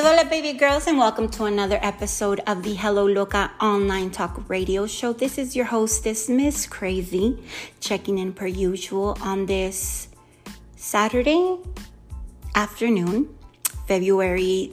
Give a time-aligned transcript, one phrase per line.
[0.00, 4.86] Hola, baby girls, and welcome to another episode of the Hello Loca online talk radio
[4.86, 5.12] show.
[5.12, 6.68] This is your hostess, Ms.
[6.68, 7.42] Krazie,
[7.80, 10.06] checking in per usual on this
[10.76, 11.58] Saturday
[12.54, 13.28] afternoon,
[13.88, 14.72] February,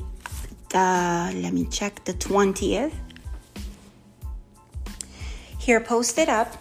[0.76, 2.94] uh, let me check, the 20th.
[5.57, 6.54] Here posted up.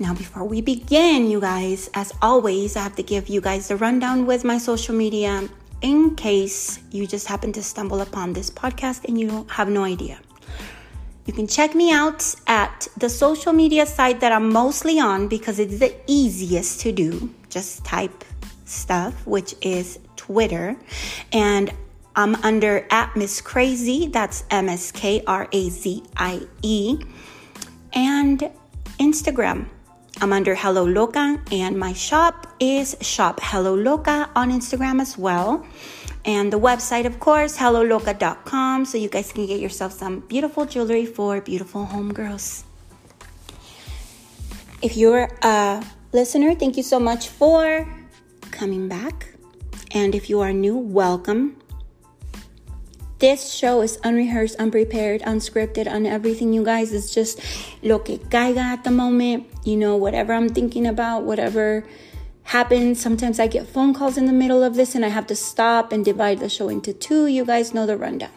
[0.00, 3.76] Now, before we begin, you guys, as always, I have to give you guys the
[3.76, 5.48] rundown with my social media
[5.84, 10.18] in case you just happen to stumble upon this podcast and you have no idea.
[11.26, 15.58] You can check me out at the social media site that I'm mostly on because
[15.58, 17.30] it's the easiest to do.
[17.50, 18.24] Just type
[18.64, 20.74] stuff, which is Twitter.
[21.32, 21.70] And
[22.16, 23.42] I'm under at Ms.
[23.42, 24.10] Krazie.
[24.10, 26.98] That's M S K R A Z I E.
[27.92, 28.50] And
[28.98, 29.68] Instagram.
[30.20, 35.66] I'm under Hello Loca, and my shop is Shop Hello Loca on Instagram as well.
[36.24, 41.04] And the website, of course, helloloca.com, so you guys can get yourself some beautiful jewelry
[41.04, 42.62] for beautiful homegirls.
[44.80, 47.86] If you're a listener, thank you so much for
[48.50, 49.34] coming back.
[49.90, 51.56] And if you are new, welcome.
[53.24, 56.92] This show is unrehearsed, unprepared, unscripted, on everything, you guys.
[56.92, 57.40] It's just
[57.82, 59.46] lo que caiga at the moment.
[59.64, 61.86] You know, whatever I'm thinking about, whatever
[62.42, 63.00] happens.
[63.00, 65.90] Sometimes I get phone calls in the middle of this and I have to stop
[65.90, 67.24] and divide the show into two.
[67.26, 68.28] You guys know the rundown.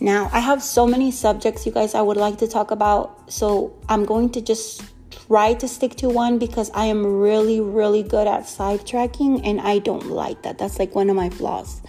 [0.00, 3.30] Now, I have so many subjects, you guys, I would like to talk about.
[3.30, 8.02] So I'm going to just try to stick to one because I am really, really
[8.02, 10.56] good at sidetracking and I don't like that.
[10.56, 11.82] That's like one of my flaws.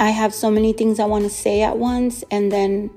[0.00, 2.88] I have so many things I want to say at once, and then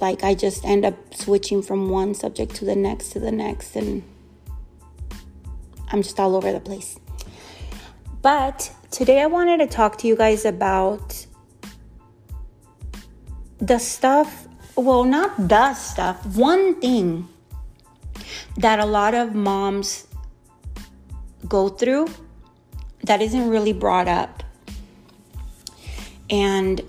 [0.00, 3.76] like I just end up switching from one subject to the next to the next,
[3.76, 4.02] and
[5.92, 6.98] I'm just all over the place.
[8.22, 11.26] But today I wanted to talk to you guys about
[13.58, 17.28] the stuff, well, not the stuff, one thing
[18.56, 20.06] that a lot of moms
[21.46, 22.08] go through
[23.04, 24.42] that isn't really brought up
[26.30, 26.80] and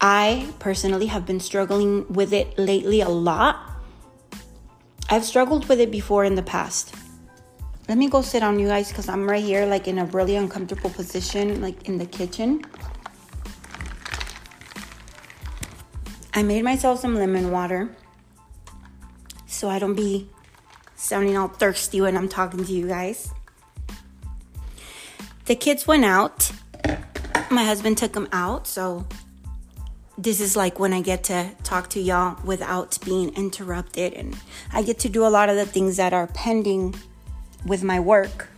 [0.00, 3.58] I personally have been struggling with it lately a lot.
[5.08, 6.94] I've struggled with it before in the past.
[7.88, 10.36] Let me go sit on you guys, because I'm right here, like in a really
[10.36, 12.64] uncomfortable position, like in the kitchen.
[16.32, 17.94] I made myself some lemon water
[19.46, 20.30] so I don't be
[20.94, 23.32] sounding all thirsty when I'm talking to you guys.
[25.46, 26.52] The kids went out
[27.50, 29.06] my husband took them out, so
[30.16, 34.36] this is like when I get to talk to y'all without being interrupted, and
[34.72, 36.94] I get to do a lot of the things that are pending
[37.66, 38.48] with my work.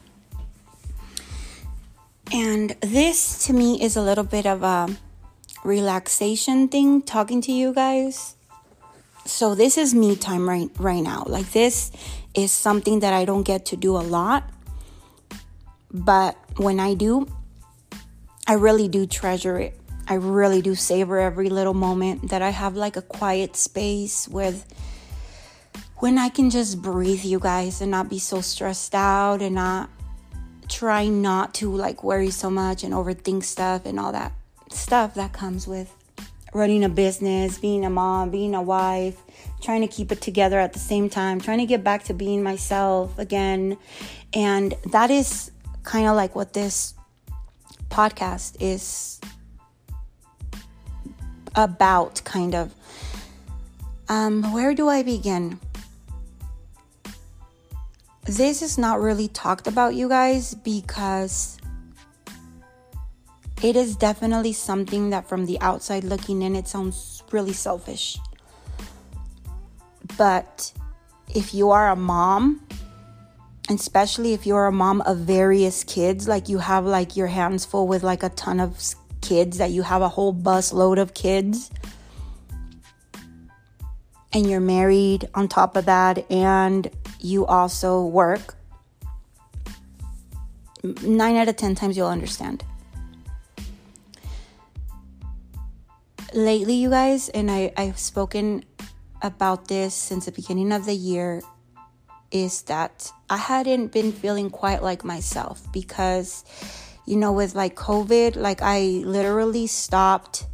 [2.33, 4.89] And this to me is a little bit of a
[5.65, 8.37] relaxation thing talking to you guys.
[9.25, 11.25] So this is me time right right now.
[11.27, 11.93] Like this
[12.35, 14.45] is something that I don't get to do a lot.
[15.93, 17.29] But when I do,
[18.47, 19.79] I really do treasure it.
[20.09, 24.67] I really do savor every little moment that I have like a quiet space with
[25.99, 29.89] when I can just breathe, you guys, and not be so stressed out and not
[30.69, 34.33] try not to like worry so much and overthink stuff and all that
[34.71, 35.95] stuff that comes with
[36.53, 39.23] running a business, being a mom, being a wife,
[39.63, 42.43] trying to keep it together at the same time, trying to get back to being
[42.43, 43.79] myself again.
[44.35, 45.51] And that is
[45.83, 46.95] kind of like what this
[47.93, 49.21] podcast is
[51.55, 52.75] about, kind of.
[54.09, 55.61] Um, where do I begin?
[58.25, 61.59] This is not really talked about, you guys, because
[63.63, 68.19] it is definitely something that from the outside looking in, it sounds really selfish.
[70.17, 70.73] But
[71.35, 72.67] if you are a mom
[73.69, 77.87] especially if you're a mom of various kids like you have like your hands full
[77.87, 81.71] with like a ton of kids that you have a whole bus load of kids.
[84.35, 88.57] And you're married on top of that and you also work.
[90.83, 92.65] 9 out of 10 times you'll understand.
[96.35, 98.65] Lately you guys and I, i've spoken
[99.21, 101.43] about this since the beginning of the year
[102.33, 106.45] is that I hadn't been feeling quite like myself because,
[107.07, 110.47] you know, with like COVID, like I literally stopped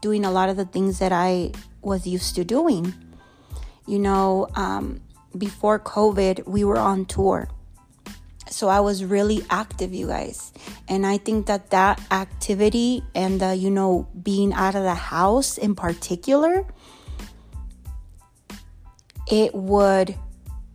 [0.00, 1.52] doing a lot of the things that I
[1.82, 2.92] was used to doing.
[3.86, 5.02] You know, um,
[5.36, 7.48] before COVID, we were on tour.
[8.50, 10.52] so I was really active, you guys.
[10.88, 15.56] And I think that that activity and the, you know, being out of the house
[15.56, 16.66] in particular,
[19.26, 20.14] it would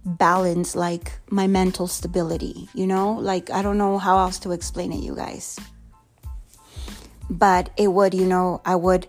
[0.07, 3.13] balance like my mental stability, you know?
[3.13, 5.59] Like, I don't know how else to explain it, you guys.
[7.29, 9.07] But it would, you know, I would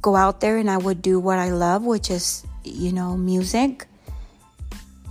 [0.00, 3.86] go out there and I would do what I love, which is, you know, music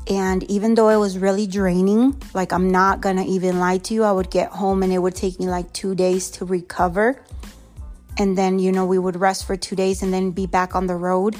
[0.09, 4.03] and even though it was really draining, like I'm not gonna even lie to you,
[4.03, 7.21] I would get home and it would take me like two days to recover.
[8.17, 10.87] And then, you know, we would rest for two days and then be back on
[10.87, 11.35] the road.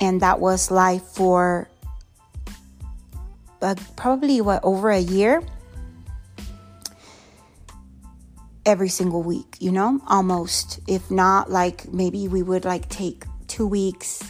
[0.00, 1.68] And that was life for
[3.60, 5.42] uh, probably what, over a year?
[8.66, 10.80] Every single week, you know, almost.
[10.86, 14.22] If not, like maybe we would like take two weeks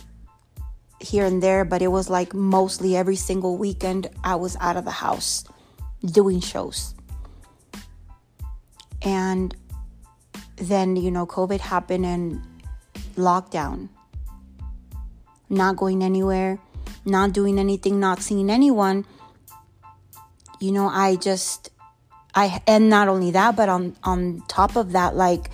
[1.00, 4.84] here and there, but it was like mostly every single weekend I was out of
[4.84, 5.44] the house
[6.04, 6.94] doing shows.
[9.02, 9.54] And
[10.56, 12.42] then, you know, COVID happened and
[13.16, 13.88] lockdown.
[15.48, 16.58] Not going anywhere,
[17.04, 19.06] not doing anything, not seeing anyone.
[20.60, 21.70] You know, I just
[22.34, 25.50] I and not only that, but on on top of that like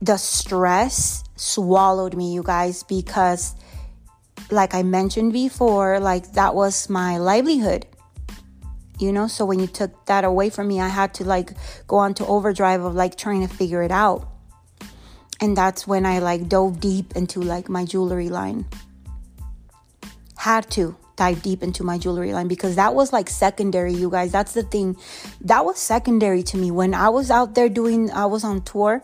[0.00, 3.54] the stress swallowed me, you guys, because
[4.50, 7.86] like I mentioned before, like that was my livelihood.
[8.98, 11.52] You know, so when you took that away from me, I had to like
[11.88, 14.28] go on to overdrive of like trying to figure it out.
[15.40, 18.66] And that's when I like dove deep into like my jewelry line.
[20.36, 24.32] Had to dive deep into my jewelry line because that was like secondary, you guys.
[24.32, 24.96] That's the thing.
[25.40, 26.70] That was secondary to me.
[26.70, 29.02] When I was out there doing, I was on tour,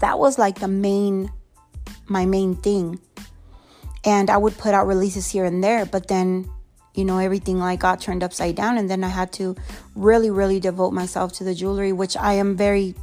[0.00, 1.30] that was like the main,
[2.06, 3.00] my main thing
[4.04, 6.50] and I would put out releases here and there, but then
[6.94, 9.56] you know everything like got turned upside down and then I had to
[9.96, 12.94] really really devote myself to the jewelry which I am very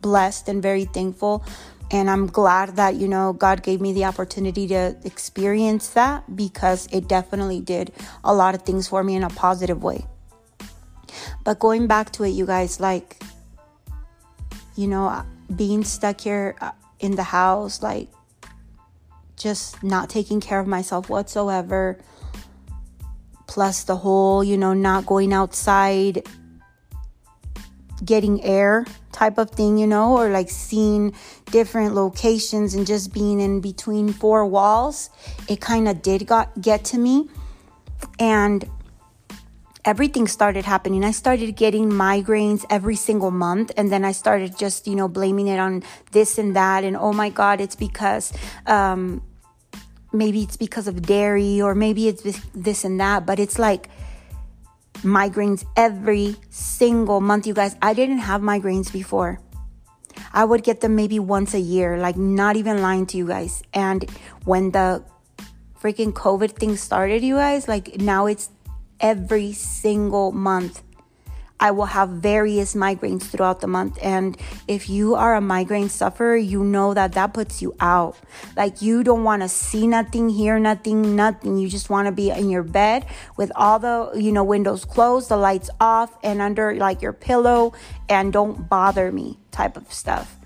[0.00, 1.44] blessed and very thankful
[1.90, 6.86] and I'm glad that you know God gave me the opportunity to experience that because
[6.92, 7.92] it definitely did
[8.24, 10.06] a lot of things for me in a positive way.
[11.44, 13.22] But going back to it you guys like
[14.76, 18.08] you know being stuck here uh, in the house like
[19.40, 21.98] just not taking care of myself whatsoever.
[23.46, 26.28] Plus, the whole, you know, not going outside,
[28.04, 31.14] getting air type of thing, you know, or like seeing
[31.50, 35.10] different locations and just being in between four walls.
[35.48, 37.28] It kind of did got, get to me.
[38.18, 38.68] And
[39.84, 41.04] everything started happening.
[41.04, 43.72] I started getting migraines every single month.
[43.76, 45.82] And then I started just, you know, blaming it on
[46.12, 46.84] this and that.
[46.84, 48.32] And oh my God, it's because,
[48.66, 49.22] um,
[50.12, 52.22] maybe it's because of dairy or maybe it's
[52.54, 53.88] this and that, but it's like
[55.02, 57.46] migraines every single month.
[57.46, 59.40] You guys, I didn't have migraines before.
[60.32, 63.62] I would get them maybe once a year, like not even lying to you guys.
[63.74, 64.08] And
[64.44, 65.04] when the
[65.80, 68.50] freaking COVID thing started, you guys, like now it's
[69.00, 70.82] every single month.
[71.60, 73.98] I will have various migraines throughout the month.
[74.02, 74.36] And
[74.66, 78.16] if you are a migraine sufferer, you know that that puts you out.
[78.56, 81.58] Like you don't want to see nothing, hear nothing, nothing.
[81.58, 85.28] You just want to be in your bed with all the, you know, windows closed,
[85.28, 87.74] the lights off, and under like your pillow,
[88.08, 90.36] and don't bother me type of stuff.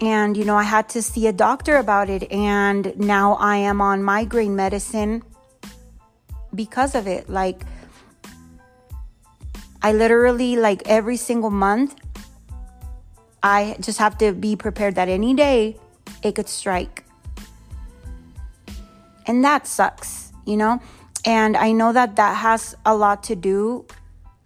[0.00, 2.30] And, you know, I had to see a doctor about it.
[2.30, 5.22] And now I am on migraine medicine
[6.54, 7.28] because of it.
[7.28, 7.62] Like,
[9.84, 11.94] I literally, like every single month,
[13.42, 15.76] I just have to be prepared that any day
[16.22, 17.04] it could strike.
[19.26, 20.80] And that sucks, you know?
[21.26, 23.84] And I know that that has a lot to do.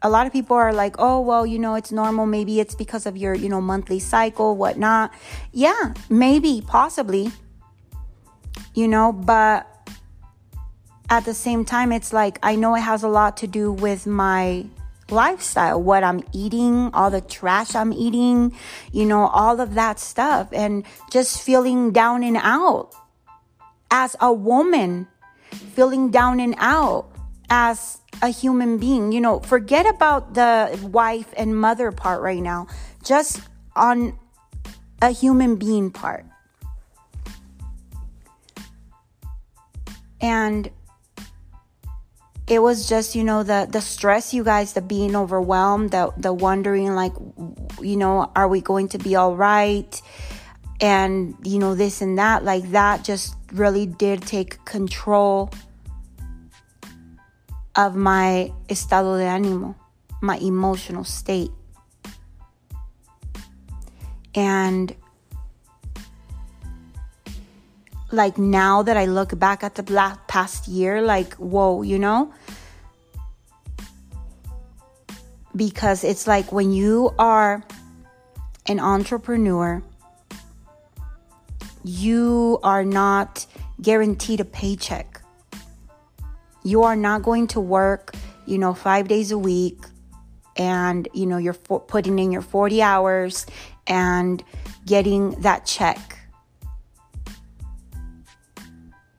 [0.02, 2.26] A lot of people are like, oh, well, you know, it's normal.
[2.26, 5.14] Maybe it's because of your, you know, monthly cycle, whatnot.
[5.52, 7.30] Yeah, maybe, possibly,
[8.74, 9.68] you know, but
[11.10, 14.04] at the same time, it's like, I know it has a lot to do with
[14.04, 14.66] my
[15.10, 18.54] lifestyle, what I'm eating, all the trash I'm eating,
[18.92, 22.94] you know, all of that stuff, and just feeling down and out
[23.90, 25.08] as a woman,
[25.50, 27.10] feeling down and out
[27.50, 29.12] as a human being.
[29.12, 32.66] You know, forget about the wife and mother part right now,
[33.04, 33.40] just
[33.74, 34.18] on
[35.00, 36.26] a human being part.
[40.20, 40.70] And
[42.48, 46.32] it was just you know the the stress you guys the being overwhelmed the the
[46.32, 47.12] wondering like
[47.80, 50.00] you know are we going to be all right
[50.80, 55.50] and you know this and that like that just really did take control
[57.78, 59.76] of my estado de ánimo,
[60.20, 61.52] my emotional state.
[64.34, 64.94] And
[68.10, 72.32] like now that I look back at the past year, like, whoa, you know?
[75.54, 77.64] Because it's like when you are
[78.66, 79.82] an entrepreneur,
[81.84, 83.46] you are not
[83.80, 85.22] guaranteed a paycheck.
[86.64, 88.14] You are not going to work,
[88.46, 89.78] you know, five days a week
[90.56, 93.46] and, you know, you're putting in your 40 hours
[93.86, 94.42] and
[94.84, 96.17] getting that check.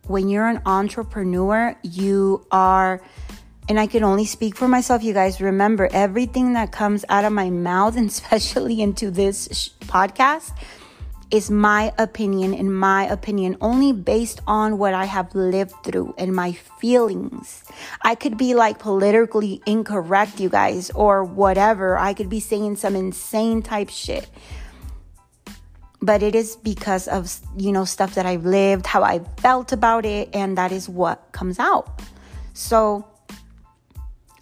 [0.10, 3.00] When you're an entrepreneur, you are,
[3.70, 5.40] and I can only speak for myself, you guys.
[5.40, 10.58] Remember, everything that comes out of my mouth, and especially into this sh- podcast,
[11.30, 16.34] is my opinion, in my opinion, only based on what I have lived through and
[16.34, 17.64] my feelings.
[18.02, 22.00] I could be like politically incorrect, you guys, or whatever.
[22.00, 24.28] I could be saying some insane type shit.
[26.02, 30.06] But it is because of, you know, stuff that I've lived, how I felt about
[30.06, 32.02] it, and that is what comes out.
[32.54, 33.06] So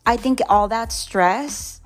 [0.05, 1.77] I think all that stress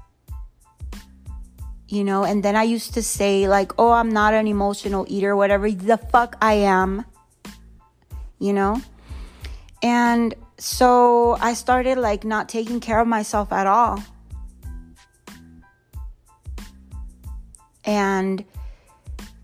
[1.91, 5.35] you know and then i used to say like oh i'm not an emotional eater
[5.35, 7.03] whatever the fuck i am
[8.39, 8.81] you know
[9.83, 14.01] and so i started like not taking care of myself at all
[17.83, 18.45] and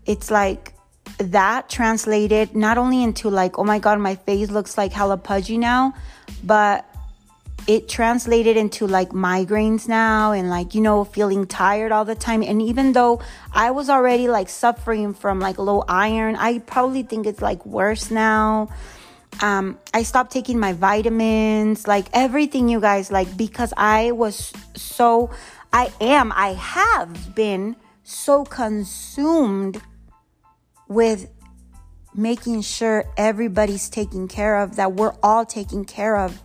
[0.08, 0.74] it's like
[1.18, 5.58] that translated not only into like oh my god my face looks like hella pudgy
[5.58, 5.94] now
[6.42, 6.84] but
[7.68, 12.42] it translated into like migraines now and like you know feeling tired all the time.
[12.42, 13.20] And even though
[13.52, 18.10] i was already like suffering from like low iron i probably think it's like worse
[18.10, 18.68] now.
[19.42, 25.30] Um i stopped taking my vitamins like everything you guys like because i was so
[25.72, 29.82] i am i have been so consumed
[30.88, 31.30] with
[32.14, 36.42] making sure everybody's taken care of that we're all taken care of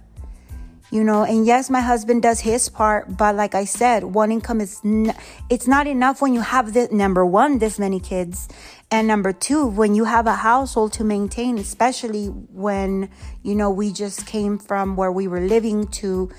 [0.91, 1.23] you know?
[1.23, 5.15] And yes my husband does his part but like i said one income is n-
[5.50, 8.47] it's not enough when you have the number one this many kids
[8.91, 13.09] and number two when you have a household to maintain especially when
[13.41, 16.29] you know we just came from where we were living to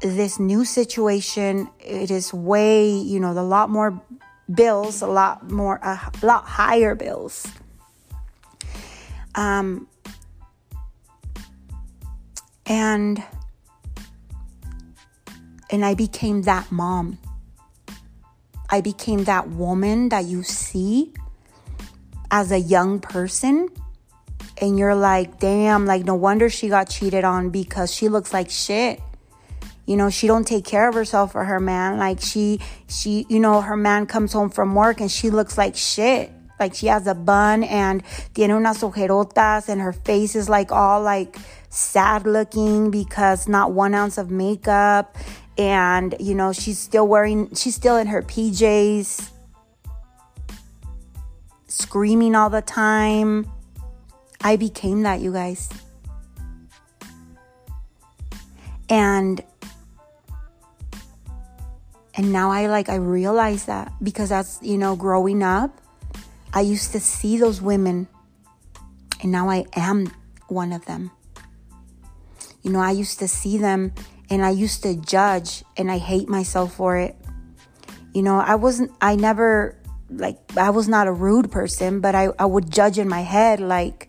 [0.00, 1.68] this new situation.
[1.80, 4.00] It is way you know a lot more
[4.52, 7.46] bills a lot more a lot higher bills
[9.34, 9.86] um
[12.66, 13.22] and
[15.70, 17.18] and I became that mom.
[18.70, 21.12] I became that woman that you see
[22.30, 23.68] as a young person.
[24.58, 28.48] And you're like, damn, like no wonder she got cheated on because she looks like
[28.50, 29.00] shit.
[29.86, 31.98] You know, she don't take care of herself for her man.
[31.98, 35.76] Like she she you know, her man comes home from work and she looks like
[35.76, 36.32] shit.
[36.58, 38.02] Like she has a bun and
[38.34, 41.36] tiene unas ojerotas and her face is like all like
[41.68, 45.16] sad looking because not one ounce of makeup
[45.58, 49.30] and you know she's still wearing she's still in her PJs
[51.66, 53.46] screaming all the time
[54.40, 55.68] I became that you guys
[58.88, 59.42] and
[62.16, 65.80] and now I like I realize that because that's you know growing up
[66.52, 68.08] I used to see those women
[69.22, 70.12] and now I am
[70.48, 71.10] one of them
[72.62, 73.92] you know I used to see them
[74.30, 77.16] and I used to judge and I hate myself for it.
[78.12, 79.76] You know, I wasn't, I never,
[80.10, 83.60] like, I was not a rude person, but I, I would judge in my head,
[83.60, 84.08] like,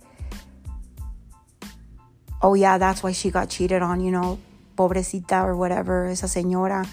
[2.41, 4.39] oh yeah, that's why she got cheated on, you know,
[4.75, 6.87] pobrecita or whatever, esa señora.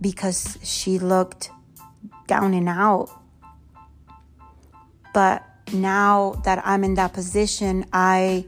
[0.00, 1.50] Because she looked
[2.26, 3.10] down and out.
[5.12, 8.46] But now that I'm in that position, I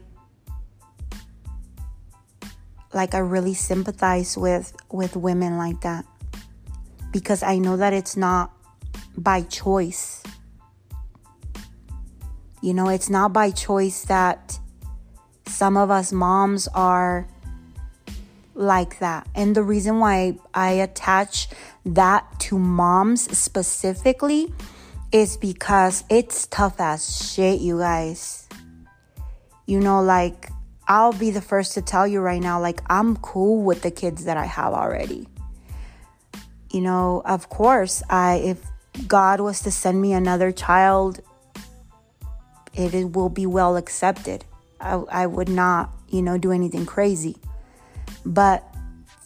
[2.93, 6.05] like I really sympathize with with women like that
[7.11, 8.51] because I know that it's not
[9.17, 10.23] by choice.
[12.61, 14.59] You know, it's not by choice that
[15.47, 17.27] some of us moms are
[18.53, 19.27] like that.
[19.35, 21.49] And the reason why I attach
[21.85, 24.53] that to moms specifically
[25.11, 28.47] is because it's tough as shit, you guys.
[29.65, 30.49] You know, like
[30.91, 34.25] I'll be the first to tell you right now, like, I'm cool with the kids
[34.25, 35.25] that I have already.
[36.69, 38.65] You know, of course, I, if
[39.07, 41.21] God was to send me another child,
[42.73, 44.43] it will be well accepted.
[44.81, 47.37] I, I would not, you know, do anything crazy.
[48.25, 48.63] But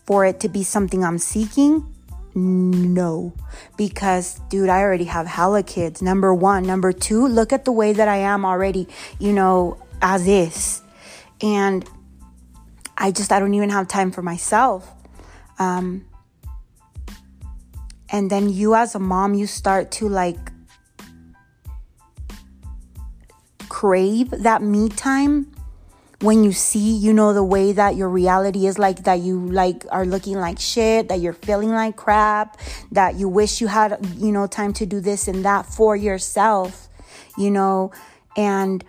[0.05, 1.95] for it to be something I'm seeking,
[2.35, 3.33] no.
[3.77, 6.01] Because, dude, I already have hella kids.
[6.01, 6.63] Number one.
[6.63, 8.87] Number two, look at the way that I am already,
[9.19, 10.81] you know, as is.
[11.41, 11.87] And
[12.97, 14.91] I just, I don't even have time for myself.
[15.59, 16.05] Um,
[18.09, 20.51] and then you, as a mom, you start to like
[23.69, 25.54] crave that me time
[26.21, 29.85] when you see, you know, the way that your reality is like that you like
[29.91, 32.59] are looking like shit, that you're feeling like crap,
[32.91, 36.87] that you wish you had, you know, time to do this and that for yourself,
[37.37, 37.91] you know,
[38.37, 38.83] and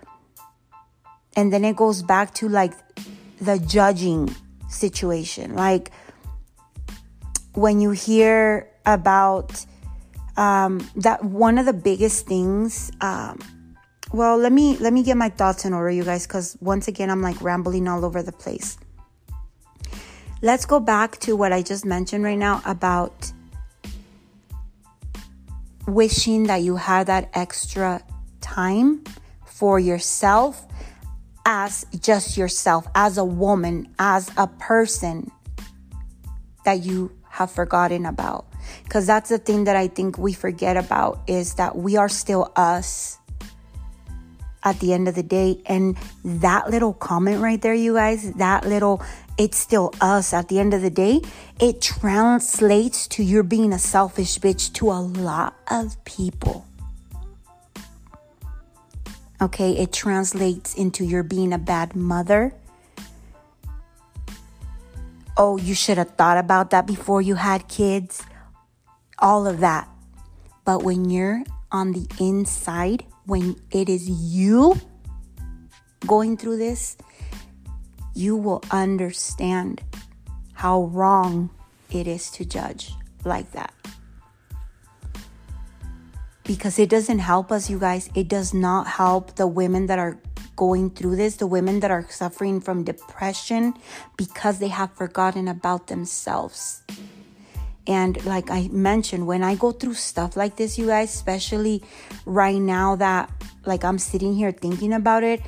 [1.37, 2.73] and then it goes back to like
[3.41, 4.35] the judging
[4.69, 5.55] situation.
[5.55, 5.91] Like
[7.55, 9.65] when you hear about
[10.37, 13.39] um, that one of the biggest things um,
[14.13, 17.11] well let me let me get my thoughts in order you guys because once again
[17.11, 18.79] i'm like rambling all over the place.
[20.43, 23.33] Let's go back to what i just mentioned right now about
[25.87, 28.03] wishing that you had that extra
[28.41, 29.03] time
[29.45, 30.67] for yourself
[31.45, 35.31] as just yourself as a woman as a person
[36.65, 38.47] that you have forgotten about.
[38.83, 42.53] Because that's the thing that i think we forget about is that we are still
[42.57, 43.19] us
[44.67, 45.63] at the end of the day.
[45.65, 49.01] And that little comment right there, you guys, that little,
[49.39, 51.23] it's still us at the end of the day,
[51.61, 56.67] it translates to you're being a selfish bitch to a lot of people.
[59.41, 62.53] Okay, it translates into you're being a bad mother.
[65.37, 68.25] Oh, you should have thought about that before you had kids.
[69.19, 69.89] All of that.
[70.65, 74.81] But when you're on the inside, when it is you
[76.07, 76.97] going through this,
[78.15, 79.83] you will understand
[80.55, 81.51] how wrong
[81.91, 82.93] it is to judge
[83.25, 83.75] like that.
[86.45, 88.09] Because it doesn't help us, you guys.
[88.15, 90.19] It does not help the women that are
[90.55, 93.75] going through this, the women that are suffering from depression
[94.17, 96.83] because they have forgotten about themselves.
[97.87, 101.83] And like I mentioned, when I go through stuff like this, you guys, especially
[102.25, 103.31] right now that
[103.65, 105.41] like I'm sitting here thinking about it,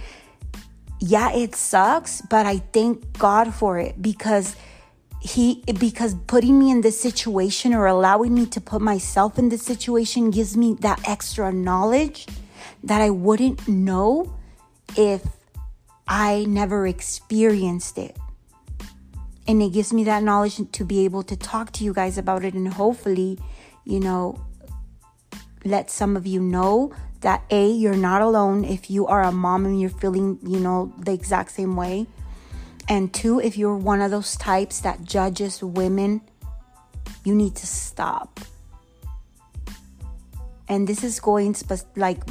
[1.01, 4.57] yeah, it sucks, but I thank God for it because
[5.21, 9.63] he because putting me in this situation or allowing me to put myself in this
[9.63, 12.27] situation gives me that extra knowledge
[12.85, 14.33] that I wouldn't know
[14.97, 15.23] if
[16.07, 18.17] I never experienced it
[19.49, 22.45] and it gives me that knowledge to be able to talk to you guys about
[22.45, 23.39] it and hopefully
[23.85, 24.39] you know
[25.65, 29.65] let some of you know that a you're not alone if you are a mom
[29.65, 32.07] and you're feeling you know the exact same way.
[32.89, 36.23] And two if you're one of those types that judges women
[37.25, 38.41] you need to stop.
[40.69, 42.23] And this is going spe- like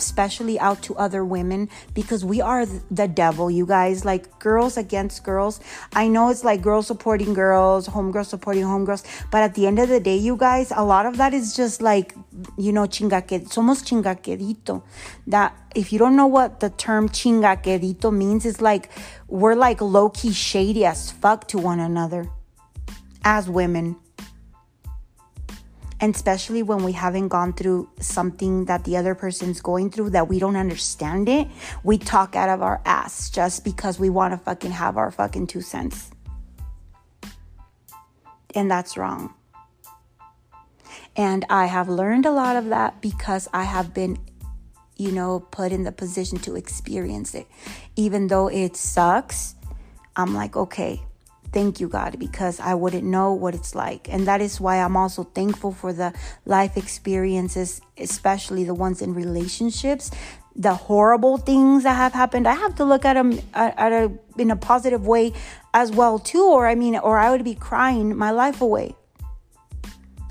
[0.00, 4.04] especially out to other women because we are the devil, you guys.
[4.04, 5.60] Like girls against girls.
[5.92, 9.88] I know it's like girls supporting girls, homegirls supporting homegirls, but at the end of
[9.88, 12.14] the day, you guys, a lot of that is just like,
[12.56, 14.82] you know, chingaque, somos chingaquedito.
[15.26, 18.90] That if you don't know what the term chingaquedito means, it's like
[19.28, 22.28] we're like low key shady as fuck to one another
[23.24, 23.96] as women
[26.00, 30.28] and especially when we haven't gone through something that the other person's going through that
[30.28, 31.46] we don't understand it,
[31.84, 35.46] we talk out of our ass just because we want to fucking have our fucking
[35.46, 36.10] two cents.
[38.54, 39.34] And that's wrong.
[41.16, 44.18] And I have learned a lot of that because I have been,
[44.96, 47.46] you know, put in the position to experience it.
[47.96, 49.54] Even though it sucks,
[50.16, 51.02] I'm like, okay,
[51.52, 54.08] thank you, God, because I wouldn't know what it's like.
[54.08, 56.12] And that is why I'm also thankful for the
[56.44, 60.10] life experiences, especially the ones in relationships.
[60.56, 63.92] The horrible things that have happened, I have to look at them at, uh, at
[63.92, 65.32] a, in a positive way
[65.72, 66.44] as well too.
[66.44, 68.96] Or I mean, or I would be crying my life away.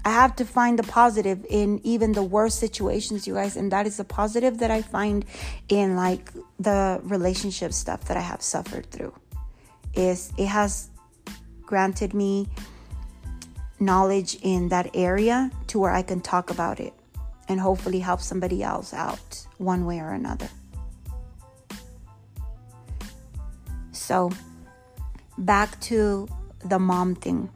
[0.05, 3.86] I have to find the positive in even the worst situations, you guys, and that
[3.86, 5.25] is the positive that I find
[5.67, 9.13] in like the relationship stuff that I have suffered through.
[9.93, 10.89] Is it has
[11.69, 12.47] granted me
[13.79, 16.93] knowledge in that area to where I can talk about it
[17.47, 20.49] and hopefully help somebody else out one way or another.
[23.91, 24.32] So,
[25.38, 26.27] back to
[26.65, 27.51] the mom thing.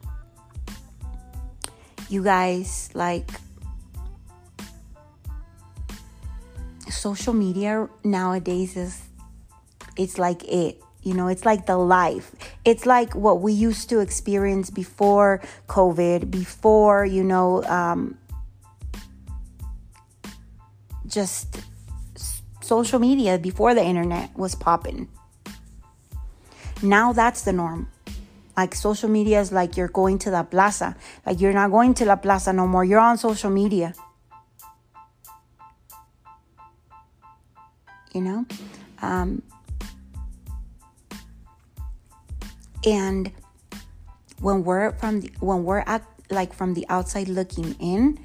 [2.08, 3.28] You guys, like,
[6.88, 9.02] social media nowadays is
[9.96, 14.00] it's like it you know it's like the life It's like what we used to
[14.00, 18.16] experience before COVID, before, you know, um,
[21.06, 21.60] just
[22.62, 25.08] social media, before the internet was popping.
[26.82, 27.88] Now that's the norm.
[28.56, 30.96] Like social media is like you're going to la plaza.
[31.26, 32.84] Like you're not going to la plaza no more.
[32.84, 33.94] You're on social media.
[38.12, 38.46] You know?
[39.02, 39.42] Um,
[42.84, 43.30] and
[44.40, 48.18] when we're from the, when we're at like from the outside looking in,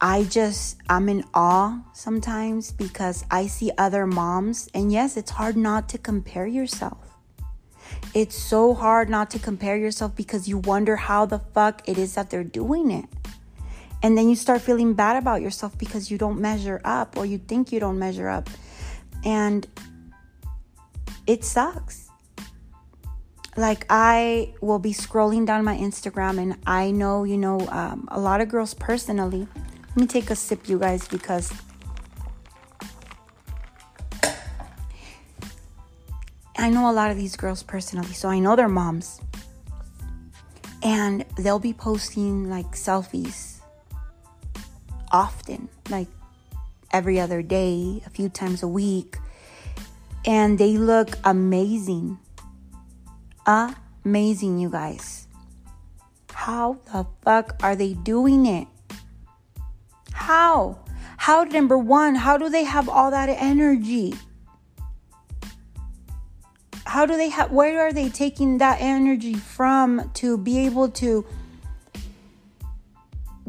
[0.00, 5.56] I just I'm in awe sometimes because I see other moms and yes, it's hard
[5.56, 7.10] not to compare yourself
[8.14, 12.14] it's so hard not to compare yourself because you wonder how the fuck it is
[12.14, 13.06] that they're doing it.
[14.02, 17.38] And then you start feeling bad about yourself because you don't measure up or you
[17.38, 18.48] think you don't measure up.
[19.24, 19.66] And
[21.26, 22.09] it sucks.
[23.56, 28.18] Like, I will be scrolling down my Instagram and I know, you know, um, a
[28.18, 29.48] lot of girls personally.
[29.88, 31.52] Let me take a sip, you guys, because
[36.56, 39.20] I know a lot of these girls personally, so I know their moms.
[40.82, 43.60] And they'll be posting like selfies
[45.10, 46.08] often, like
[46.92, 49.16] every other day, a few times a week.
[50.24, 52.18] And they look amazing.
[54.04, 55.26] Amazing, you guys.
[56.32, 58.68] How the fuck are they doing it?
[60.12, 60.78] How?
[61.16, 64.14] How, number one, how do they have all that energy?
[66.90, 71.24] how do they have where are they taking that energy from to be able to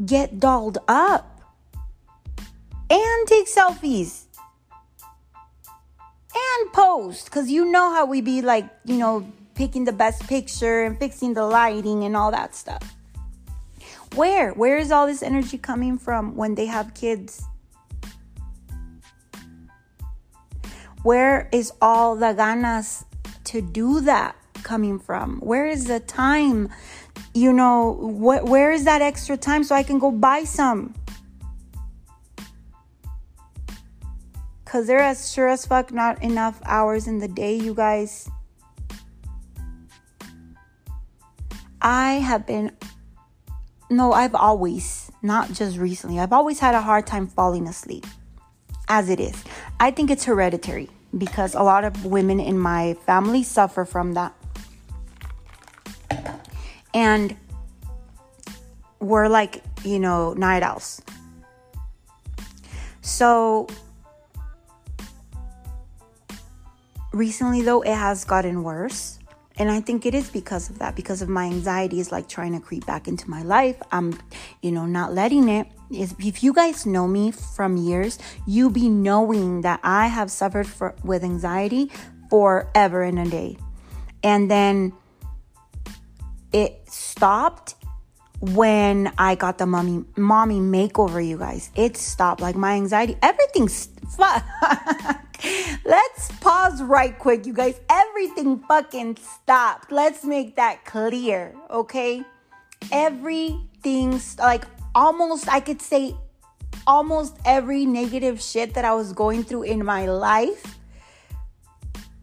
[0.06, 1.40] get dolled up
[2.88, 4.26] and take selfies
[6.36, 10.84] and post because you know how we be like you know picking the best picture
[10.84, 12.94] and fixing the lighting and all that stuff
[14.14, 17.44] where where is all this energy coming from when they have kids
[21.02, 23.04] where is all the ganas
[23.44, 25.38] to do that coming from?
[25.40, 26.68] Where is the time?
[27.34, 30.94] You know, what where is that extra time so I can go buy some?
[34.64, 38.30] Cause there is sure as fuck not enough hours in the day, you guys.
[41.82, 42.72] I have been
[43.90, 48.06] no, I've always, not just recently, I've always had a hard time falling asleep
[48.88, 49.44] as it is.
[49.78, 54.34] I think it's hereditary because a lot of women in my family suffer from that.
[56.94, 57.36] And
[58.98, 61.02] we're like, you know, night owls.
[63.02, 63.66] So
[67.12, 69.18] recently, though, it has gotten worse.
[69.58, 72.52] And I think it is because of that, because of my anxiety is like trying
[72.52, 73.80] to creep back into my life.
[73.90, 74.18] I'm,
[74.62, 75.66] you know, not letting it.
[75.90, 80.94] if you guys know me from years, you be knowing that I have suffered for,
[81.04, 81.90] with anxiety
[82.30, 83.58] forever and a day.
[84.22, 84.94] And then
[86.52, 87.74] it stopped
[88.42, 91.70] when I got the mommy mommy makeover, you guys.
[91.76, 92.40] It stopped.
[92.40, 94.44] Like my anxiety, everything's fuck.
[95.84, 97.80] Let's pause right quick, you guys.
[97.88, 99.92] Everything fucking stopped.
[99.92, 102.24] Let's make that clear, okay?
[102.90, 106.16] Everything's like almost, I could say,
[106.84, 110.78] almost every negative shit that I was going through in my life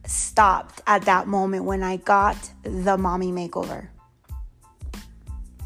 [0.05, 3.87] stopped at that moment when I got the mommy makeover.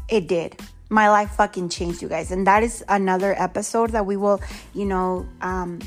[0.08, 0.60] It did.
[0.90, 2.30] My life fucking changed, you guys.
[2.30, 4.40] And that is another episode that we will,
[4.74, 5.80] you know, um,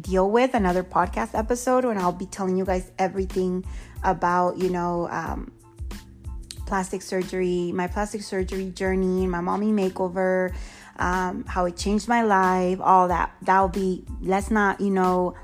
[0.00, 3.64] deal with, another podcast episode when I'll be telling you guys everything
[4.02, 5.52] about, you know, um,
[6.66, 10.52] plastic surgery, my plastic surgery journey, my mommy makeover,
[10.98, 13.32] um, how it changed my life, all that.
[13.42, 15.34] That'll be, let's not, you know,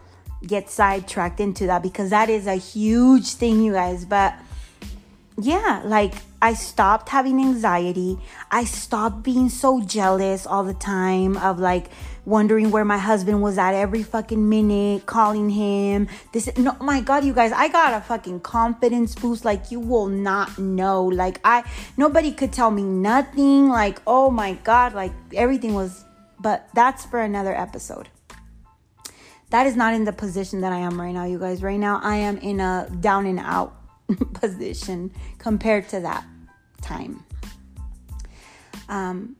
[0.47, 4.05] get sidetracked into that because that is a huge thing, you guys.
[4.05, 4.35] But
[5.41, 8.19] yeah, like I stopped having anxiety.
[8.51, 11.91] I stopped being so jealous all the time of like
[12.25, 16.09] wondering where my husband was at every fucking minute, calling him.
[16.33, 20.09] This no my god, you guys, I got a fucking confidence boost like you will
[20.09, 21.05] not know.
[21.05, 21.63] Like I
[21.97, 23.69] nobody could tell me nothing.
[23.69, 26.05] Like, oh my god, like everything was
[26.41, 28.09] but that's for another episode.
[29.51, 31.63] That is not in the position that I am right now, you guys.
[31.63, 33.78] Right now I am in a down and out
[34.35, 36.25] position compared to that
[36.81, 37.25] time.
[38.89, 39.37] Um,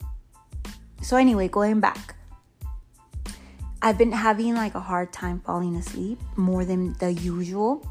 [1.01, 2.15] so, anyway, going back,
[3.81, 7.87] I've been having like a hard time falling asleep more than the usual.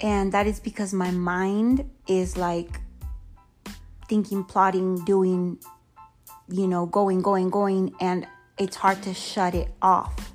[0.00, 2.80] And that is because my mind is like
[4.08, 5.58] thinking, plotting, doing,
[6.48, 8.26] you know, going, going, going, and
[8.58, 10.32] it's hard to shut it off.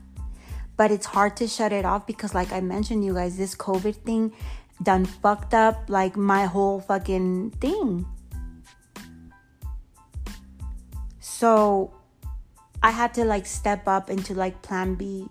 [0.77, 3.95] But it's hard to shut it off because, like I mentioned, you guys, this COVID
[3.97, 4.33] thing
[4.81, 8.05] done fucked up like my whole fucking thing.
[11.19, 11.93] So
[12.83, 15.27] I had to like step up into like plan B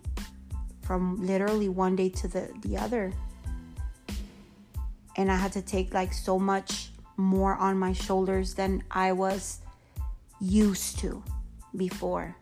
[0.82, 3.12] from literally one day to the, the other.
[5.16, 9.60] And I had to take like so much more on my shoulders than I was
[10.40, 11.22] used to
[11.76, 12.36] before.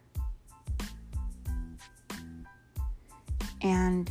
[3.60, 4.10] And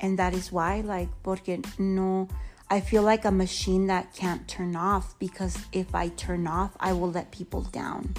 [0.00, 2.28] and that is why like porque no
[2.72, 6.92] I feel like a machine that can't turn off because if I turn off, I
[6.92, 8.14] will let people down.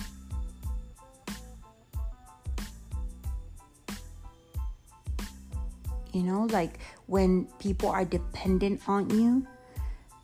[6.12, 9.48] You know, like when people are dependent on you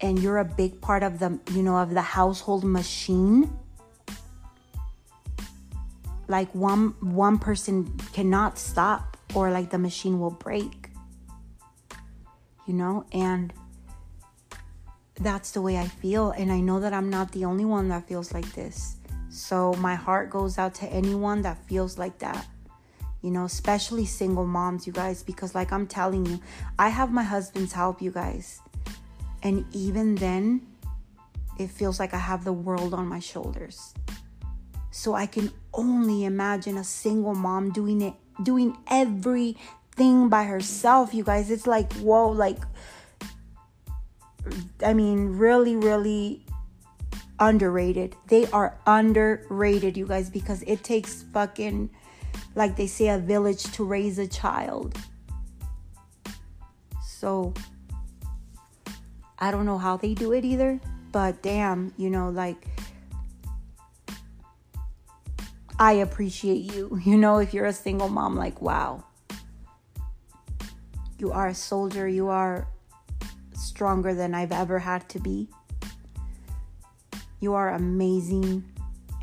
[0.01, 3.49] and you're a big part of the, you know, of the household machine.
[6.27, 10.86] Like one one person cannot stop or like the machine will break.
[12.67, 13.51] You know, and
[15.19, 18.07] that's the way I feel and I know that I'm not the only one that
[18.07, 18.97] feels like this.
[19.29, 22.45] So my heart goes out to anyone that feels like that
[23.21, 26.39] you know, especially single moms, you guys, because like I'm telling you,
[26.77, 28.61] I have my husband's help, you guys.
[29.43, 30.61] And even then,
[31.59, 33.93] it feels like I have the world on my shoulders.
[34.91, 38.77] So I can only imagine a single mom doing it, doing
[39.97, 41.49] everything by herself, you guys.
[41.49, 42.59] It's like, whoa, like,
[44.85, 46.45] I mean, really, really
[47.39, 48.15] underrated.
[48.27, 51.89] They are underrated, you guys, because it takes fucking
[52.55, 54.97] like they say, a village to raise a child.
[57.05, 57.53] So
[59.37, 60.79] I don't know how they do it either,
[61.11, 62.67] but damn, you know, like
[65.79, 66.99] I appreciate you.
[67.05, 69.03] You know, if you're a single mom, like, wow,
[71.17, 72.67] you are a soldier, you are
[73.53, 75.47] stronger than I've ever had to be.
[77.39, 78.63] You are amazing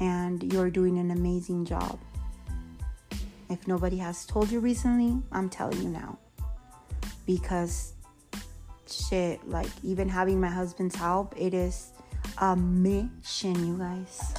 [0.01, 1.99] and you're doing an amazing job.
[3.49, 6.19] If nobody has told you recently, I'm telling you now.
[7.27, 7.93] Because
[8.89, 11.91] shit, like even having my husband's help, it is
[12.39, 14.35] a mission, you guys.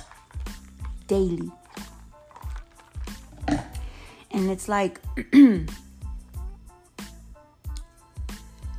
[1.07, 1.51] Daily.
[4.31, 4.99] And it's like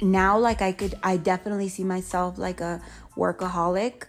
[0.00, 2.80] now like I could I definitely see myself like a
[3.16, 4.04] workaholic.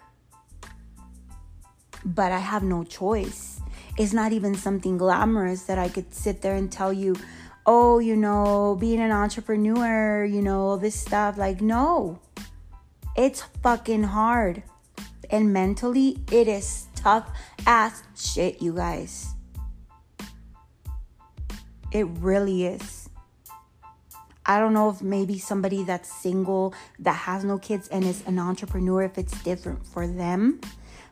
[2.06, 3.58] But I have no choice
[3.98, 7.16] it's not even something glamorous that I could sit there and tell you,
[7.66, 11.38] oh, you know, being an entrepreneur, you know, this stuff.
[11.38, 12.20] Like, no,
[13.16, 14.62] it's fucking hard.
[15.32, 17.28] And mentally, it is tough
[17.66, 19.34] ass shit, you guys.
[21.92, 22.97] It really is.
[24.48, 28.40] I don't know if maybe somebody that's single that has no kids and is an
[28.40, 30.62] entrepreneur, if it's different for them.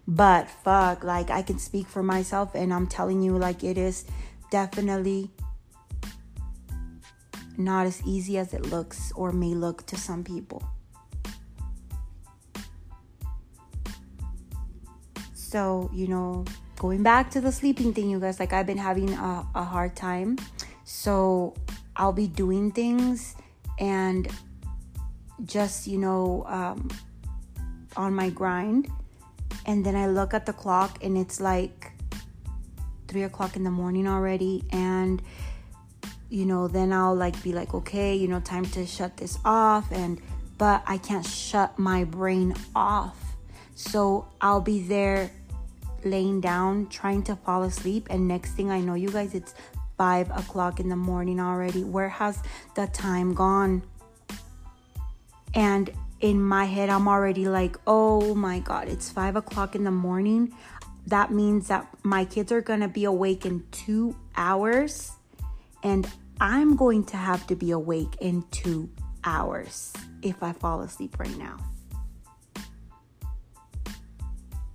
[0.08, 4.06] But fuck, like I can speak for myself and I'm telling you, like it is
[4.52, 5.32] definitely
[7.58, 10.64] not as easy as it looks or may look to some people.
[15.34, 16.46] So, you know,
[16.78, 19.96] going back to the sleeping thing, you guys, like I've been having a, a hard
[19.96, 20.38] time.
[20.84, 21.56] So
[21.96, 23.36] I'll be doing things
[23.80, 24.28] and
[25.46, 26.90] just, you know, um,
[27.96, 28.90] on my grind
[29.66, 31.92] and then I look at the clock and it's like
[33.08, 34.64] three o'clock in the morning already.
[34.72, 35.22] And,
[36.30, 39.92] you know, then I'll like be like, okay, you know, time to shut this off.
[39.92, 40.22] And,
[40.58, 43.18] but I can't shut my brain off.
[43.76, 45.32] So I'll be there
[46.04, 48.08] laying down trying to fall asleep.
[48.10, 49.56] And next thing I know, you guys, it's
[49.98, 51.84] five o'clock in the morning already.
[51.84, 52.42] Where has
[52.76, 53.84] the time gone?
[55.54, 59.92] And in my head, I'm already like, oh my God, it's five o'clock in the
[59.92, 60.54] morning.
[61.08, 65.12] That means that my kids are gonna be awake in two hours,
[65.84, 66.10] and
[66.42, 68.90] I'm going to have to be awake in two
[69.24, 71.58] hours if I fall asleep right now.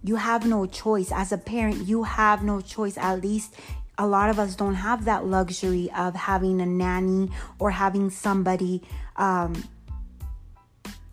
[0.02, 1.12] You have no choice.
[1.12, 2.96] As a parent, you have no choice.
[2.96, 3.54] At least
[4.00, 8.82] a lot of us don't have that luxury of having a nanny or having somebody
[9.16, 9.52] um,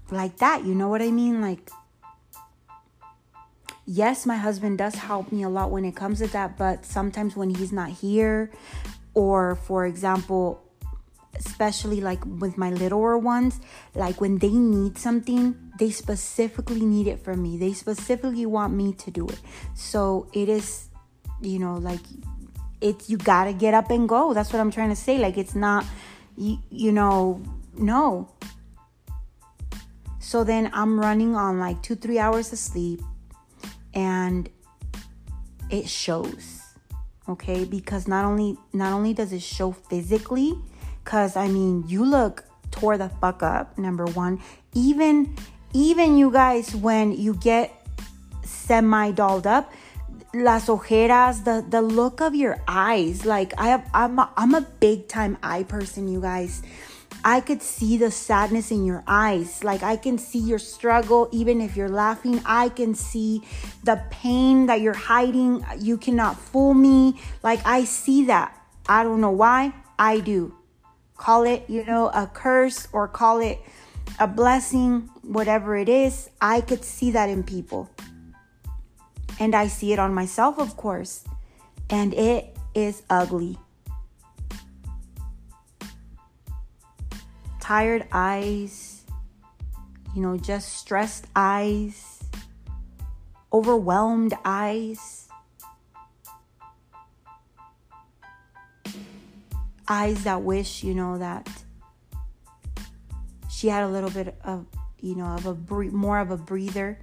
[0.09, 0.63] like that.
[0.63, 1.41] You know what I mean?
[1.41, 1.69] Like,
[3.85, 7.35] yes, my husband does help me a lot when it comes to that, but sometimes
[7.35, 8.51] when he's not here,
[9.13, 10.63] or for example,
[11.35, 13.59] especially like with my littler ones,
[13.95, 17.57] like when they need something, they specifically need it from me.
[17.57, 19.41] They specifically want me to do it.
[19.75, 20.87] So it is,
[21.41, 21.99] you know, like
[22.81, 24.33] it's you gotta get up and go.
[24.33, 25.17] That's what I'm trying to say.
[25.17, 25.85] Like it's not,
[26.35, 27.41] you, you know,
[27.77, 28.29] no.
[30.19, 33.01] So then I'm running on like two, three hours of sleep,
[33.93, 34.49] and
[35.69, 36.61] it shows
[37.29, 40.57] okay because not only not only does it show physically
[41.03, 44.41] because i mean you look tore the fuck up number one
[44.73, 45.35] even
[45.73, 47.85] even you guys when you get
[48.43, 49.71] semi dolled up
[50.33, 54.61] las ojeras the the look of your eyes like i have i'm a, i'm a
[54.79, 56.61] big time eye person you guys
[57.23, 59.63] I could see the sadness in your eyes.
[59.63, 62.41] Like I can see your struggle, even if you're laughing.
[62.45, 63.43] I can see
[63.83, 65.65] the pain that you're hiding.
[65.77, 67.19] You cannot fool me.
[67.43, 68.55] Like I see that.
[68.87, 69.73] I don't know why.
[69.99, 70.55] I do.
[71.17, 73.59] Call it, you know, a curse or call it
[74.19, 76.29] a blessing, whatever it is.
[76.39, 77.89] I could see that in people.
[79.39, 81.23] And I see it on myself, of course.
[81.89, 83.57] And it is ugly.
[87.67, 89.03] tired eyes,
[90.15, 92.23] you know, just stressed eyes,
[93.51, 95.27] overwhelmed eyes,
[99.89, 101.45] eyes that wish, you know, that
[103.51, 104.65] she had a little bit of,
[105.01, 105.53] you know, of a
[105.91, 106.97] more of a breather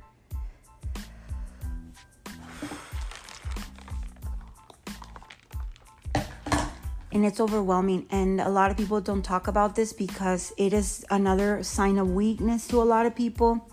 [7.14, 8.07] and it's overwhelming.
[8.11, 12.11] And a lot of people don't talk about this because it is another sign of
[12.11, 13.70] weakness to a lot of people.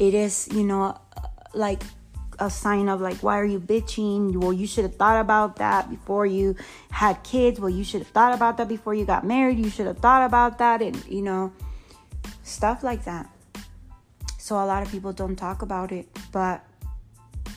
[0.00, 0.98] It is you know
[1.54, 1.82] like
[2.40, 4.36] a sign of like why are you bitching?
[4.36, 6.56] Well you should have thought about that before you
[6.90, 7.60] had kids.
[7.60, 9.58] Well you should have thought about that before you got married.
[9.58, 11.52] You should have thought about that and you know
[12.42, 13.30] stuff like that.
[14.38, 16.66] So a lot of people don't talk about it but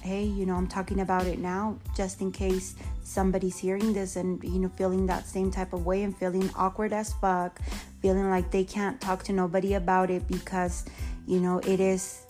[0.07, 4.41] hey you know i'm talking about it now just in case somebody's hearing this and
[4.43, 7.59] you know feeling that same type of way and feeling awkward as fuck
[8.01, 10.85] feeling like they can't talk to nobody about it because
[11.27, 12.21] you know it is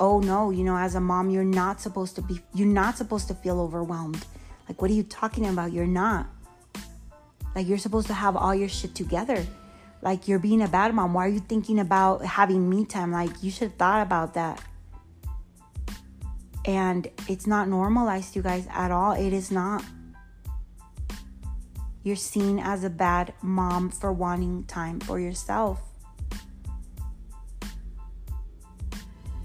[0.00, 3.28] oh no you know as a mom you're not supposed to be you're not supposed
[3.28, 4.24] to feel overwhelmed.
[4.68, 5.72] Like what are you talking about?
[5.72, 6.26] You're not.
[7.54, 9.46] Like you're supposed to have all your shit together.
[10.02, 11.14] Like you're being a bad mom.
[11.14, 13.12] Why are you thinking about having me time?
[13.12, 14.60] Like you should have thought about that
[16.66, 19.82] and it's not normalized you guys at all it is not
[22.06, 25.80] you're seen as a bad mom for wanting time for yourself.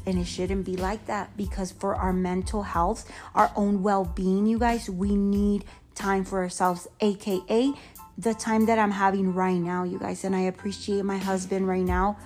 [0.05, 4.45] And it shouldn't be like that because for our mental health, our own well being,
[4.45, 7.73] you guys, we need time for ourselves, aka
[8.15, 10.23] the time that I'm having right now, you guys.
[10.23, 12.19] And I appreciate my husband right now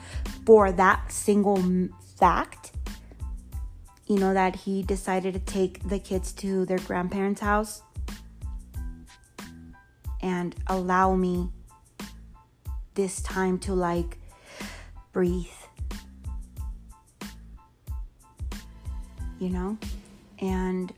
[0.46, 1.64] for that single
[2.20, 2.75] fact.
[4.08, 7.82] You know, that he decided to take the kids to their grandparents' house
[10.22, 11.50] and allow me
[12.94, 14.18] this time to like
[15.12, 15.46] breathe.
[19.40, 19.78] You know?
[20.40, 20.94] And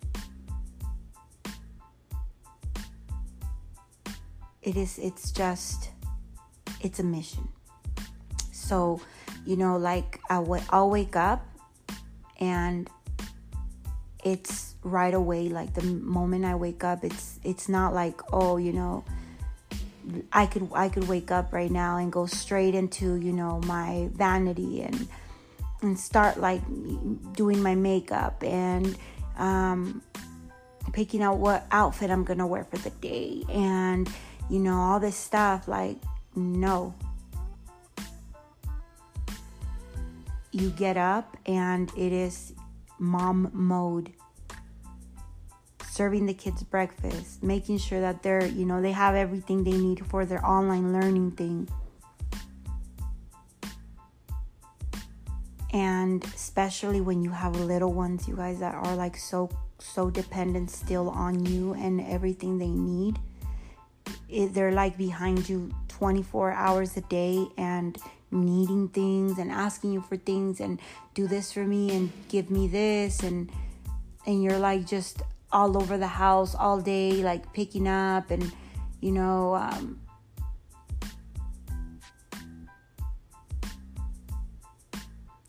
[4.62, 5.92] it is it's just
[6.82, 7.48] it's a mission.
[8.52, 9.00] So,
[9.46, 11.46] you know, like I'll wake up
[12.40, 12.90] and
[14.34, 18.74] it's right away like the moment i wake up it's it's not like oh you
[18.74, 19.04] know
[20.32, 24.10] I could I could wake up right now and go straight into you know my
[24.14, 25.08] vanity and
[25.82, 26.62] and start like
[27.34, 28.98] doing my makeup and
[29.38, 30.02] um,
[30.94, 34.10] picking out what outfit I'm gonna wear for the day and
[34.50, 35.98] you know all this stuff like
[36.36, 36.94] no.
[40.52, 42.54] You get up and it is
[43.00, 44.14] mom mode
[45.98, 50.06] serving the kids breakfast, making sure that they're, you know, they have everything they need
[50.06, 51.68] for their online learning thing.
[55.74, 60.70] And especially when you have little ones, you guys that are like so so dependent
[60.72, 63.20] still on you and everything they need.
[64.30, 67.98] It, they're like behind you 24 hours a day and
[68.32, 70.80] needing things and asking you for things and
[71.14, 73.50] do this for me and give me this and
[74.26, 75.22] and you're like just
[75.52, 78.52] all over the house all day, like picking up and,
[79.00, 80.00] you know, um,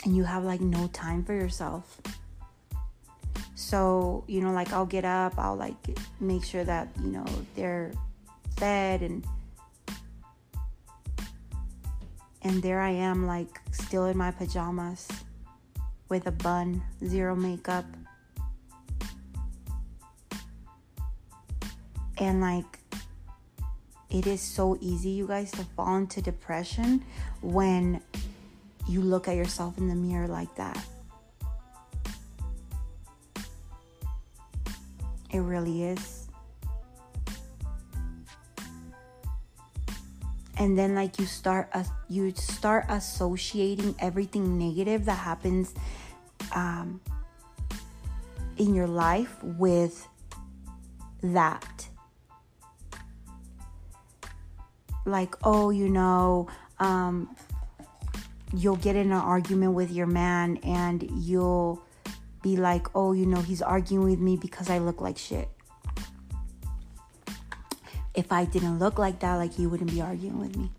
[0.05, 2.01] and you have like no time for yourself.
[3.55, 5.75] So, you know, like I'll get up, I'll like
[6.21, 7.27] make sure that, you know,
[7.57, 7.93] they're
[8.57, 9.27] fed and
[12.49, 15.07] And there I am, like, still in my pajamas
[16.09, 17.85] with a bun, zero makeup.
[22.17, 22.79] And, like,
[24.09, 27.05] it is so easy, you guys, to fall into depression
[27.43, 28.01] when
[28.89, 30.83] you look at yourself in the mirror like that.
[35.31, 36.18] It really is.
[40.59, 41.73] And then like you start
[42.09, 45.73] you start associating everything negative that happens
[46.53, 47.01] um,
[48.57, 50.07] in your life with
[51.23, 51.89] that.
[55.07, 56.49] Like, oh, you know,
[56.81, 57.35] um,
[58.55, 61.83] you'll get in an argument with your man and you'll
[62.43, 65.49] be like, oh, you know, he's arguing with me because I look like shit.
[68.19, 70.71] If I didn't look like that, like you wouldn't be arguing with me.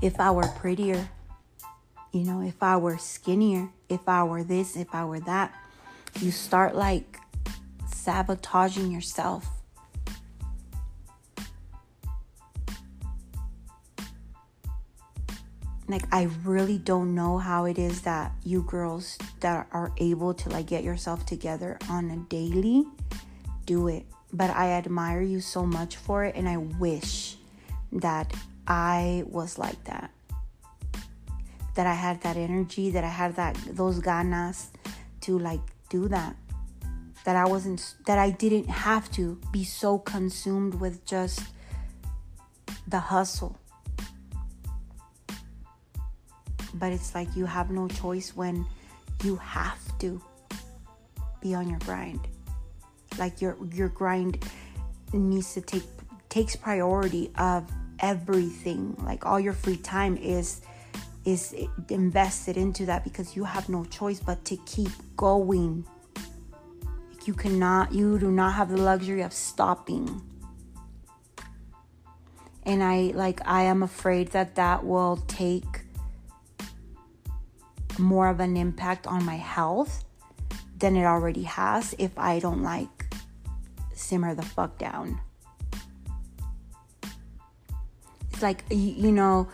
[0.00, 1.08] If I were prettier,
[2.10, 5.54] you know, if I were skinnier, if I were this, if I were that,
[6.18, 7.20] you start like
[7.86, 9.46] sabotaging yourself
[15.86, 20.48] like I really don't know how it is that you girls that are able to
[20.48, 22.84] like get yourself together on a daily
[23.66, 24.06] do it.
[24.32, 27.36] But I admire you so much for it and I wish
[27.92, 28.34] that
[28.66, 30.10] I was like that.
[31.74, 34.68] That I had that energy, that I had that those ganas
[35.22, 36.36] to like do that.
[37.24, 41.40] That I wasn't that I didn't have to be so consumed with just
[42.86, 43.58] the hustle
[46.74, 48.66] but it's like you have no choice when
[49.22, 50.20] you have to
[51.40, 52.20] be on your grind
[53.18, 54.44] like your your grind
[55.12, 55.84] needs to take
[56.28, 58.96] takes priority of everything.
[58.98, 60.60] Like all your free time is
[61.24, 61.54] is
[61.88, 65.84] invested into that because you have no choice but to keep going.
[67.24, 70.22] You cannot you do not have the luxury of stopping.
[72.64, 75.82] And i like i am afraid that that will take
[77.98, 80.04] more of an impact on my health
[80.78, 83.01] than it already has if I don't like
[84.02, 85.20] simmer the fuck down.
[88.32, 89.48] It's like, you, you know,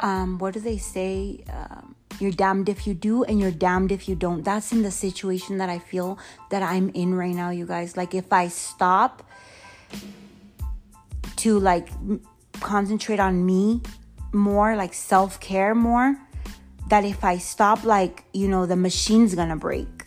[0.00, 1.44] um, what do they say?
[1.52, 4.44] Um, you're damned if you do and you're damned if you don't.
[4.44, 6.18] That's in the situation that I feel
[6.50, 7.96] that I'm in right now, you guys.
[7.96, 9.22] Like, if I stop
[11.36, 11.88] to like
[12.60, 13.82] concentrate on me
[14.32, 16.16] more, like self care more,
[16.88, 19.97] that if I stop, like, you know, the machine's gonna break.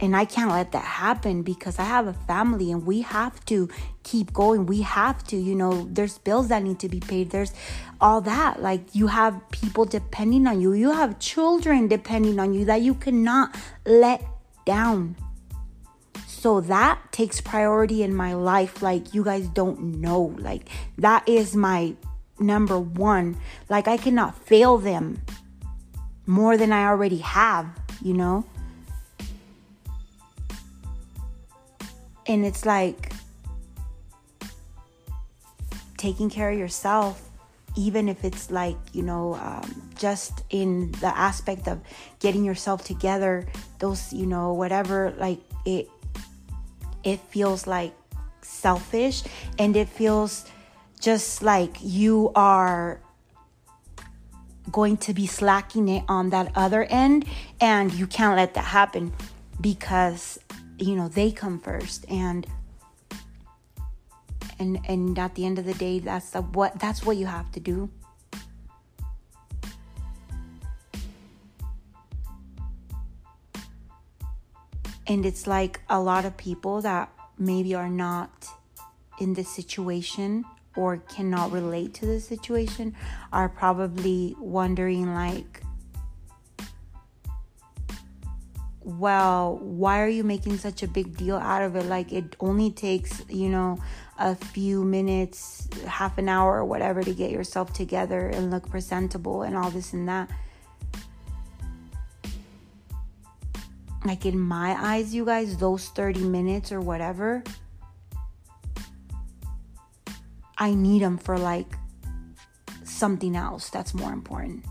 [0.00, 3.68] And I can't let that happen because I have a family and we have to
[4.02, 4.64] keep going.
[4.64, 7.30] We have to, you know, there's bills that need to be paid.
[7.30, 7.52] There's
[8.00, 8.62] all that.
[8.62, 12.94] Like, you have people depending on you, you have children depending on you that you
[12.94, 14.24] cannot let
[14.64, 15.16] down.
[16.26, 18.80] So that takes priority in my life.
[18.80, 20.34] Like, you guys don't know.
[20.38, 21.94] Like, that is my
[22.38, 23.36] number one.
[23.68, 25.20] Like, I cannot fail them
[26.24, 27.66] more than I already have,
[28.00, 28.46] you know?
[32.30, 33.12] And it's like
[35.96, 37.28] taking care of yourself,
[37.76, 41.80] even if it's like, you know, um, just in the aspect of
[42.20, 43.48] getting yourself together,
[43.80, 45.90] those, you know, whatever, like it,
[47.02, 47.92] it feels like
[48.42, 49.24] selfish
[49.58, 50.46] and it feels
[51.00, 53.00] just like you are
[54.70, 57.24] going to be slacking it on that other end
[57.60, 59.12] and you can't let that happen
[59.60, 60.38] because
[60.80, 62.04] you know they come first.
[62.08, 62.46] And
[64.58, 67.50] and and at the end of the day that's the what that's what you have
[67.52, 67.90] to do.
[75.06, 78.46] And it's like a lot of people that maybe are not
[79.18, 80.44] in this situation
[80.76, 82.94] or cannot relate to the situation
[83.32, 85.59] are probably wondering like
[89.00, 92.70] well why are you making such a big deal out of it like it only
[92.70, 93.78] takes you know
[94.18, 99.42] a few minutes half an hour or whatever to get yourself together and look presentable
[99.42, 100.28] and all this and that
[104.04, 107.42] like in my eyes you guys those 30 minutes or whatever
[110.60, 111.74] I need them for like
[112.84, 114.62] something else that's more important.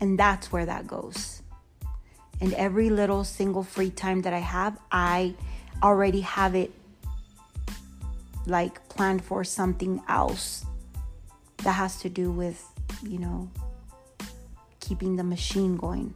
[0.00, 1.35] And that's where that goes.
[2.40, 5.34] And every little single free time that I have, I
[5.82, 6.70] already have it
[8.46, 10.64] like planned for something else
[11.64, 12.62] that has to do with,
[13.02, 13.50] you know,
[14.80, 16.14] keeping the machine going.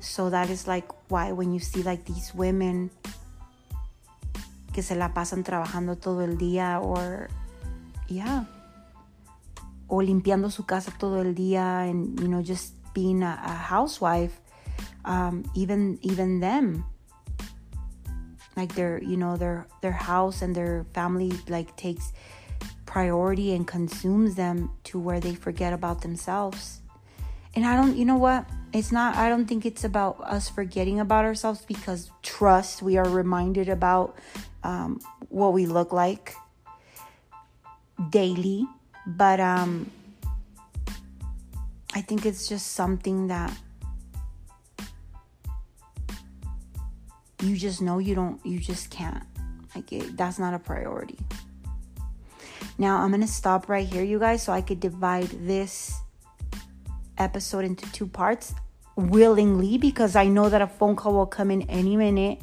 [0.00, 2.90] So that is like why when you see like these women
[4.72, 7.28] que se la pasan trabajando todo el día or
[8.08, 8.44] yeah
[9.88, 14.40] o limpiando su casa todo el día and you know just being a, a housewife
[15.04, 16.84] um, even even them
[18.56, 22.12] like their you know their their house and their family like takes
[22.86, 26.80] priority and consumes them to where they forget about themselves.
[27.54, 28.44] And i don't you know what?
[28.72, 33.08] It's not i don't think it's about us forgetting about ourselves because trust we are
[33.08, 34.18] reminded about
[34.62, 36.34] um, what we look like
[38.10, 38.66] daily.
[39.06, 39.90] But um
[41.98, 43.52] i think it's just something that
[47.42, 49.24] you just know you don't you just can't
[49.74, 51.18] like it, that's not a priority
[52.78, 56.00] now i'm gonna stop right here you guys so i could divide this
[57.18, 58.54] episode into two parts
[58.98, 62.40] willingly because I know that a phone call will come in any minute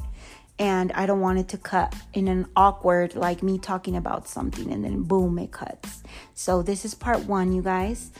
[0.58, 4.72] and I don't want it to cut in an awkward, like me talking about something
[4.72, 6.02] and then boom, it cuts.
[6.34, 8.12] So, this is part one, you guys.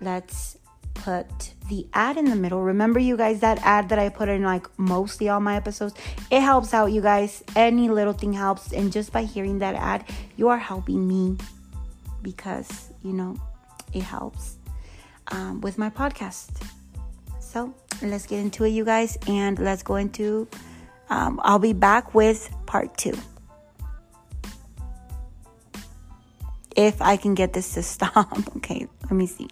[0.00, 0.56] Let's
[1.04, 2.62] put the ad in the middle.
[2.62, 5.94] Remember, you guys, that ad that I put in like mostly all my episodes,
[6.30, 7.42] it helps out, you guys.
[7.54, 8.72] Any little thing helps.
[8.72, 10.04] And just by hearing that ad,
[10.36, 11.36] you are helping me
[12.22, 13.36] because, you know,
[13.92, 14.56] it helps
[15.28, 16.62] um, with my podcast.
[17.40, 20.48] So let's get into it, you guys, and let's go into.
[21.08, 23.16] Um, I'll be back with part two.
[26.76, 28.56] If I can get this to stop.
[28.56, 29.48] Okay, let me see.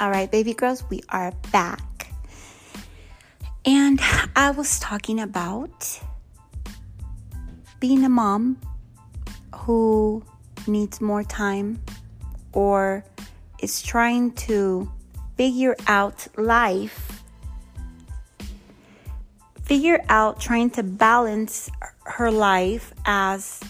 [0.00, 2.10] All right, baby girls, we are back.
[3.66, 4.00] And
[4.34, 6.00] I was talking about
[7.80, 8.56] being a mom
[9.54, 10.24] who
[10.66, 11.82] needs more time
[12.54, 13.04] or
[13.60, 14.90] is trying to
[15.36, 17.22] figure out life,
[19.64, 21.68] figure out trying to balance
[22.06, 23.60] her life as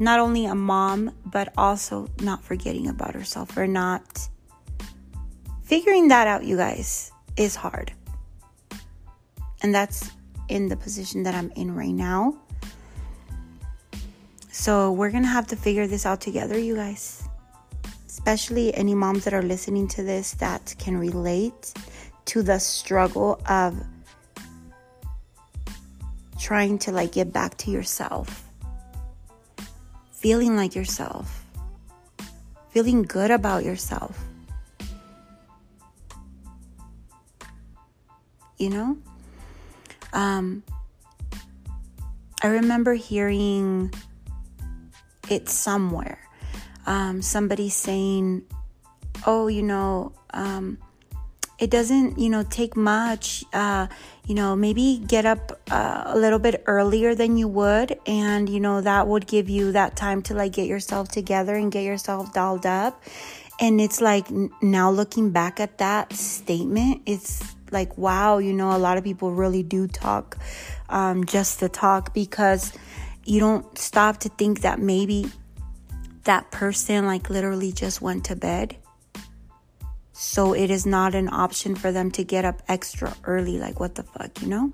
[0.00, 4.28] not only a mom, but also not forgetting about herself or not
[5.66, 7.92] figuring that out, you guys, is hard.
[9.62, 10.10] And that's
[10.48, 12.38] in the position that I'm in right now.
[14.50, 17.28] So we're going to have to figure this out together, you guys.
[18.06, 21.74] Especially any moms that are listening to this that can relate
[22.26, 23.76] to the struggle of
[26.38, 28.44] trying to like get back to yourself.
[30.12, 31.44] Feeling like yourself.
[32.70, 34.25] Feeling good about yourself.
[38.58, 38.98] You know?
[40.12, 40.62] Um,
[42.42, 43.92] I remember hearing
[45.28, 46.18] it somewhere.
[46.86, 48.44] Um, somebody saying,
[49.26, 50.78] oh, you know, um,
[51.58, 53.44] it doesn't, you know, take much.
[53.52, 53.86] Uh,
[54.26, 58.60] you know, maybe get up uh, a little bit earlier than you would, and you
[58.60, 62.32] know that would give you that time to like get yourself together and get yourself
[62.32, 63.02] dolled up.
[63.58, 64.26] And it's like
[64.60, 69.32] now looking back at that statement, it's like, wow, you know, a lot of people
[69.32, 70.38] really do talk
[70.88, 72.72] um, just to talk because
[73.24, 75.30] you don't stop to think that maybe
[76.24, 78.76] that person, like, literally just went to bed.
[80.14, 83.58] So it is not an option for them to get up extra early.
[83.58, 84.72] Like, what the fuck, you know?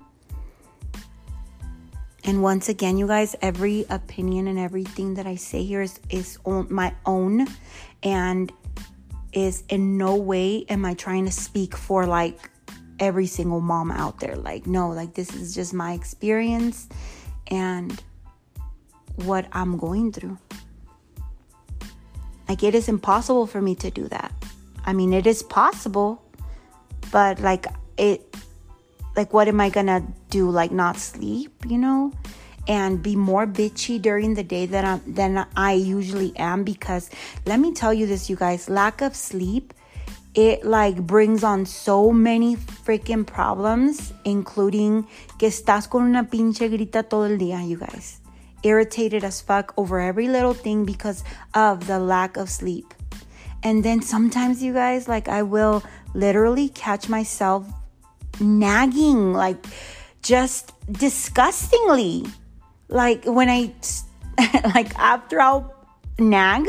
[2.23, 6.39] And once again, you guys, every opinion and everything that I say here is, is
[6.45, 7.47] on my own
[8.01, 8.49] and
[9.33, 12.49] is in no way am I trying to speak for like
[12.99, 14.35] every single mom out there.
[14.35, 16.87] Like, no, like this is just my experience
[17.47, 18.01] and
[19.15, 20.37] what I'm going through.
[22.47, 24.33] Like, it is impossible for me to do that.
[24.85, 26.21] I mean, it is possible,
[27.11, 27.67] but like,
[27.97, 28.35] it,
[29.15, 30.49] like, what am I gonna do?
[30.49, 32.11] Like, not sleep, you know?
[32.67, 37.09] and be more bitchy during the day than, i than I usually am because
[37.45, 39.73] let me tell you this, you guys lack of sleep
[40.35, 45.07] it like brings on so many freaking problems, including
[45.37, 48.19] que estás con una pinche grita todo el día, you guys.
[48.63, 51.23] Irritated as fuck over every little thing because
[51.53, 52.93] of the lack of sleep.
[53.61, 57.67] And then sometimes, you guys, like I will literally catch myself
[58.39, 59.63] nagging, like
[60.23, 62.25] just disgustingly.
[62.89, 63.71] Like when I,
[64.75, 65.73] like after I'll
[66.17, 66.67] nag,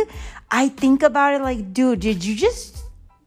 [0.50, 2.83] I think about it like, dude, did you just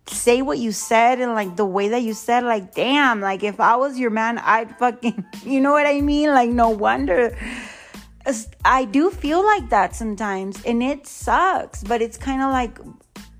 [0.09, 3.59] say what you said and like the way that you said, like, damn, like if
[3.59, 6.29] I was your man, I'd fucking, you know what I mean?
[6.29, 7.37] Like, no wonder.
[8.65, 12.77] I do feel like that sometimes and it sucks, but it's kind of like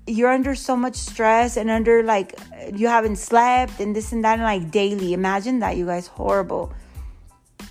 [0.06, 2.34] you're under so much stress and under like
[2.72, 5.12] you haven't slept and this and that and like daily.
[5.12, 6.06] Imagine that, you guys.
[6.06, 6.72] Horrible.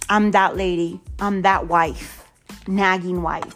[0.10, 1.02] I'm that lady.
[1.20, 2.30] I'm that wife.
[2.68, 3.56] Nagging wife.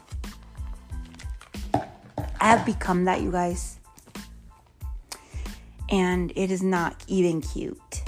[1.73, 3.77] I have become that, you guys.
[5.91, 8.03] And it is not even cute.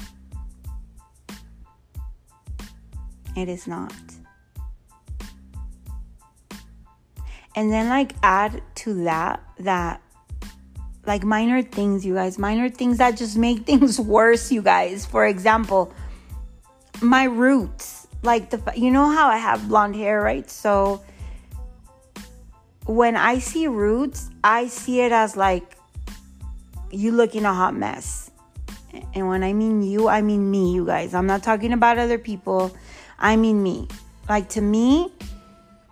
[3.36, 3.94] It is not.
[7.56, 10.02] And then, like, add to that, that,
[11.06, 15.06] like, minor things, you guys, minor things that just make things worse, you guys.
[15.06, 15.94] For example,
[17.02, 18.08] my roots.
[18.24, 20.50] Like, the, you know how I have blonde hair, right?
[20.50, 21.04] So,
[22.86, 25.78] when I see roots, I see it as like
[26.94, 28.32] you looking a hot mess.
[29.14, 31.14] And when I mean you, I mean me, you guys.
[31.14, 32.76] I'm not talking about other people.
[33.18, 33.88] I mean me.
[34.30, 35.12] Like to me,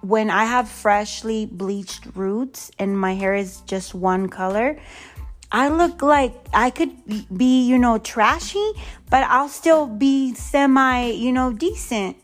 [0.01, 4.77] when I have freshly bleached roots and my hair is just one color,
[5.51, 6.91] I look like I could
[7.35, 8.71] be, you know, trashy,
[9.09, 12.17] but I'll still be semi, you know, decent.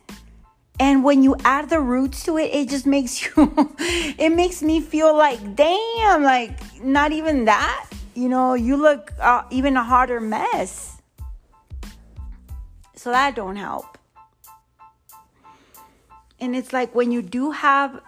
[0.80, 4.80] And when you add the roots to it, it just makes you, it makes me
[4.80, 7.90] feel like, damn, like not even that.
[8.18, 11.00] You know, you look uh, even a harder mess.
[12.96, 13.96] So that don't help.
[16.40, 18.02] And it's like when you do have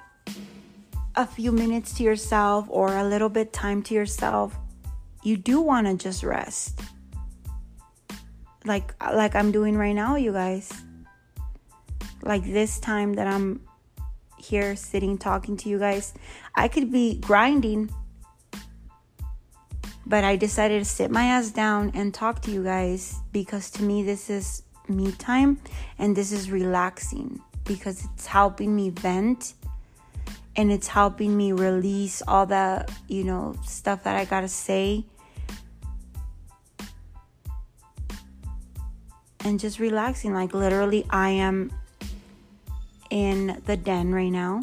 [1.13, 4.57] a few minutes to yourself or a little bit time to yourself,
[5.21, 6.81] you do want to just rest.
[8.65, 10.73] Like like I'm doing right now, you guys
[12.23, 13.61] like this time that I'm
[14.39, 16.15] here sitting talking to you guys,
[16.55, 17.91] I could be grinding.
[20.09, 23.83] But I decided to sit my ass down and talk to you guys because to
[23.83, 25.59] me, this is me time
[25.99, 29.53] and this is relaxing because it's helping me vent
[30.55, 35.05] and it's helping me release all the, you know, stuff that I gotta say.
[39.45, 40.33] And just relaxing.
[40.33, 41.71] Like, literally, I am
[43.11, 44.61] in the den right now.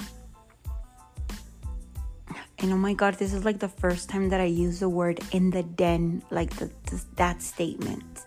[2.58, 5.20] And oh my god, this is like the first time that I use the word
[5.32, 8.22] in the den, like the, the, that statement.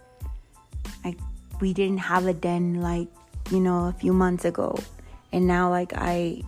[1.03, 1.17] Like,
[1.59, 3.07] we didn't have a den like,
[3.49, 4.77] you know, a few months ago.
[5.32, 6.43] And now, like, I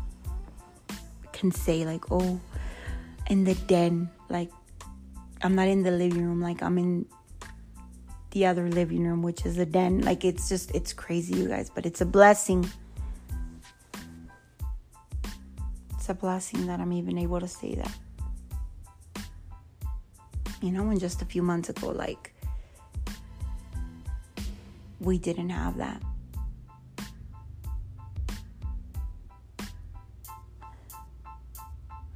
[1.34, 2.40] can say, like, oh,
[3.30, 4.10] in the den.
[4.30, 4.52] Like,
[5.42, 7.06] I'm not in the living room, like, I'm in
[8.32, 10.02] the other living room, which is a den.
[10.02, 12.70] Like, it's just, it's crazy, you guys, but it's a blessing.
[16.12, 17.98] A blessing that I'm even able to say that.
[20.62, 22.36] You know, when just a few months ago, like,
[25.00, 26.02] we didn't have that.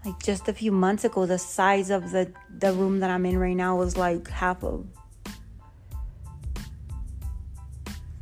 [0.06, 3.40] Like just a few months ago, the size of the, the room that I'm in
[3.40, 4.86] right now was like half of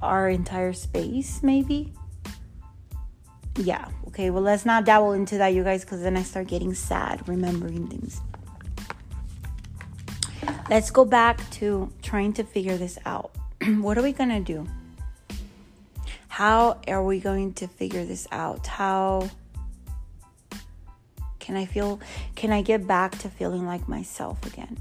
[0.01, 1.91] our entire space, maybe
[3.57, 6.73] yeah, okay, well, let's not dabble into that, you guys, because then I start getting
[6.73, 8.21] sad remembering things.
[10.69, 13.31] Let's go back to trying to figure this out.
[13.79, 14.67] what are we gonna do?
[16.29, 18.65] How are we going to figure this out?
[18.65, 19.29] How
[21.39, 21.99] can I feel,
[22.35, 24.77] can I get back to feeling like myself again?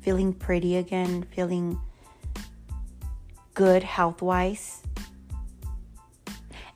[0.00, 1.78] Feeling pretty again, feeling
[3.52, 4.83] good health wise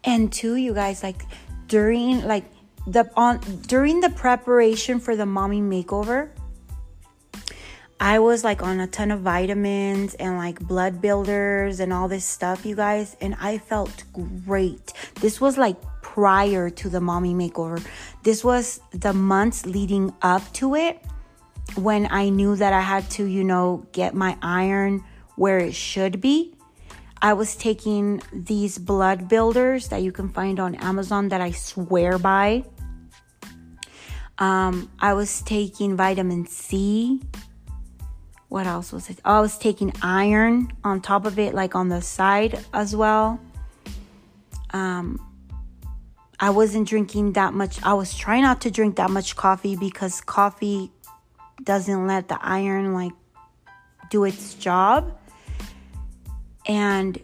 [0.09, 1.25] and two you guys like
[1.67, 2.45] during like
[2.87, 6.31] the on during the preparation for the mommy makeover
[8.01, 12.25] I was like on a ton of vitamins and like blood builders and all this
[12.25, 14.05] stuff, you guys, and I felt
[14.47, 14.93] great.
[15.21, 17.85] This was like prior to the mommy makeover.
[18.23, 21.03] This was the months leading up to it
[21.75, 25.03] when I knew that I had to, you know, get my iron
[25.35, 26.55] where it should be.
[27.21, 32.19] I was taking these blood builders that you can find on Amazon that I swear
[32.19, 32.65] by.
[34.39, 37.21] Um, I was taking vitamin C.
[38.49, 39.19] What else was it?
[39.25, 43.41] Oh, I was taking iron on top of it, like on the side as well.
[44.71, 45.21] Um,
[46.39, 47.83] I wasn't drinking that much.
[47.83, 50.93] I was trying not to drink that much coffee because coffee
[51.65, 53.13] doesn't let the iron like
[54.09, 55.19] do its job
[56.69, 57.19] and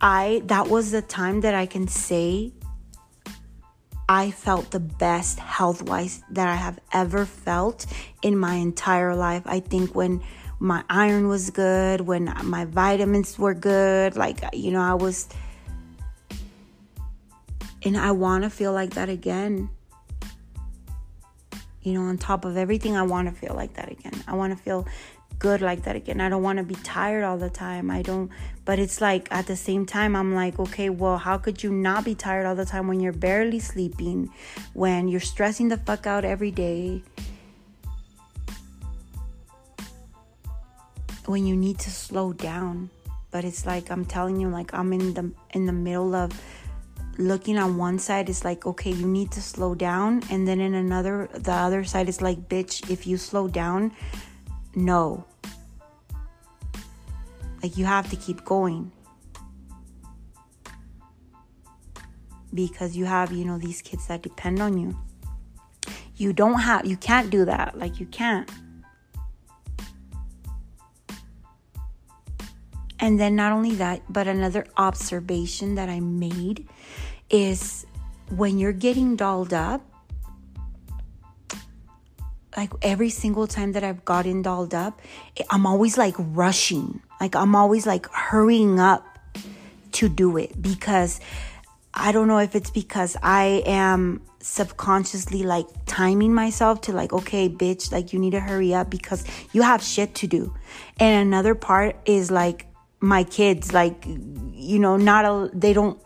[0.00, 2.52] I that was the time that I can say
[4.08, 7.86] I felt the best health wise that I have ever felt
[8.22, 9.42] in my entire life.
[9.46, 10.22] I think when
[10.58, 15.28] my iron was good, when my vitamins were good, like, you know, I was.
[17.84, 19.70] And I want to feel like that again.
[21.82, 24.22] You know, on top of everything, I want to feel like that again.
[24.28, 24.86] I want to feel
[25.42, 26.20] good like that again.
[26.20, 27.90] I don't want to be tired all the time.
[27.90, 28.30] I don't,
[28.64, 32.04] but it's like at the same time, I'm like, okay, well, how could you not
[32.04, 34.30] be tired all the time when you're barely sleeping,
[34.72, 37.02] when you're stressing the fuck out every day,
[41.26, 42.88] when you need to slow down?
[43.32, 46.30] But it's like I'm telling you, like I'm in the in the middle of
[47.18, 50.72] looking on one side is like okay you need to slow down and then in
[50.72, 53.92] another the other side is like bitch if you slow down
[54.74, 55.22] no
[57.62, 58.90] like you have to keep going.
[62.52, 64.98] Because you have, you know, these kids that depend on you.
[66.16, 67.78] You don't have, you can't do that.
[67.78, 68.50] Like you can't.
[73.00, 76.68] And then not only that, but another observation that I made
[77.30, 77.84] is
[78.36, 79.84] when you're getting dolled up,
[82.56, 85.00] like every single time that I've gotten dolled up,
[85.50, 87.00] I'm always like rushing.
[87.22, 89.06] Like I'm always like hurrying up
[89.92, 91.20] to do it because
[91.94, 97.48] I don't know if it's because I am subconsciously like timing myself to like, okay,
[97.48, 100.52] bitch, like you need to hurry up because you have shit to do.
[100.98, 102.66] And another part is like
[102.98, 106.02] my kids, like, you know, not a, they don't,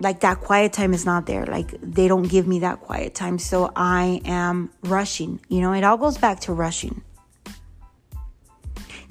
[0.00, 1.46] like that quiet time is not there.
[1.46, 3.38] Like they don't give me that quiet time.
[3.38, 5.40] So I am rushing.
[5.48, 7.00] You know, it all goes back to rushing.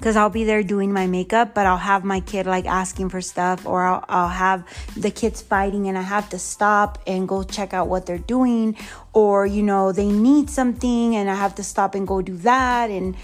[0.04, 3.22] Because I'll be there doing my makeup, but I'll have my kid like asking for
[3.22, 4.62] stuff, or I'll, I'll have
[4.98, 8.76] the kids fighting and I have to stop and go check out what they're doing,
[9.14, 12.90] or you know, they need something and I have to stop and go do that.
[12.90, 13.16] And,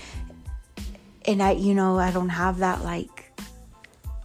[1.26, 3.30] and I, you know, I don't have that like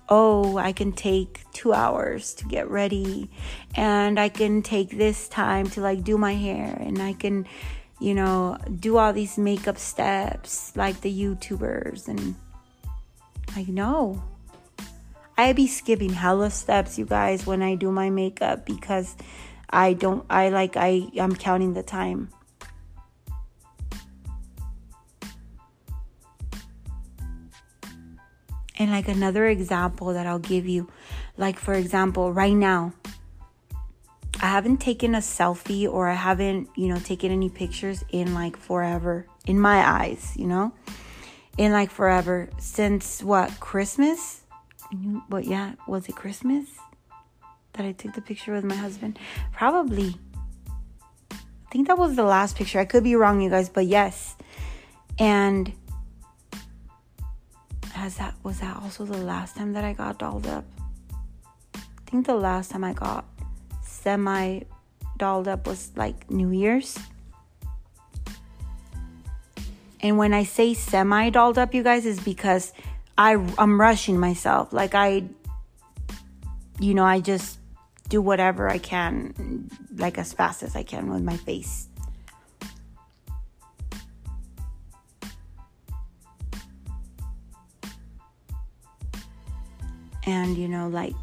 [0.08, 3.30] oh, I can take two hours to get ready.
[3.76, 6.78] And I can take this time to like do my hair.
[6.80, 7.48] And I can,
[8.00, 12.36] you know, do all these makeup steps like the YouTubers and
[13.56, 14.22] like, know.
[15.38, 19.16] I be skipping hella steps, you guys, when I do my makeup because
[19.70, 22.30] I don't, I like, I, I'm counting the time.
[28.78, 30.90] And like another example that I'll give you,
[31.38, 32.94] like for example, right now,
[34.42, 38.58] I haven't taken a selfie or I haven't, you know, taken any pictures in like
[38.58, 40.74] forever, in my eyes, you know,
[41.58, 44.42] in like forever since what, Christmas?
[45.30, 46.66] But yeah, was it Christmas
[47.74, 49.20] that I took the picture with my husband?
[49.52, 50.16] Probably.
[51.32, 51.38] I
[51.72, 52.80] think that was the last picture.
[52.80, 54.36] I could be wrong, you guys, but yes.
[55.20, 55.74] And
[57.94, 60.66] has that was that also the last time that I got dolled up?
[61.76, 63.26] I think the last time I got
[63.82, 64.62] semi
[65.18, 66.98] dolled up was like New Year's.
[70.06, 72.74] And when I say semi dolled up, you guys, is because
[73.18, 74.72] I I'm rushing myself.
[74.72, 75.24] Like I,
[76.80, 77.58] you know, I just
[78.08, 81.88] do whatever I can, like as fast as I can with my face.
[90.28, 91.16] And, you know, like,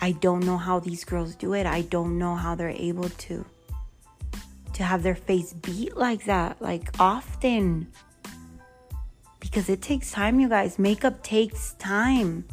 [0.00, 1.66] I don't know how these girls do it.
[1.66, 3.44] I don't know how they're able to
[4.74, 7.88] to have their face beat like that, like often.
[9.40, 10.78] Because it takes time, you guys.
[10.78, 12.44] Makeup takes time.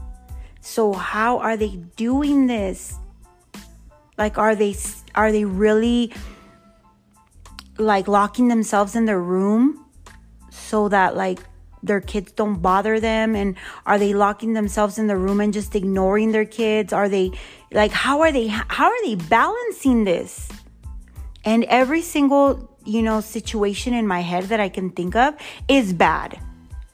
[0.61, 2.97] So how are they doing this?
[4.17, 4.75] Like are they
[5.15, 6.13] are they really
[7.77, 9.85] like locking themselves in their room
[10.49, 11.39] so that like
[11.81, 13.55] their kids don't bother them and
[13.85, 17.31] are they locking themselves in the room and just ignoring their kids are they
[17.71, 20.49] like how are they how are they balancing this
[21.45, 25.35] and every single you know situation in my head that i can think of
[25.67, 26.39] is bad.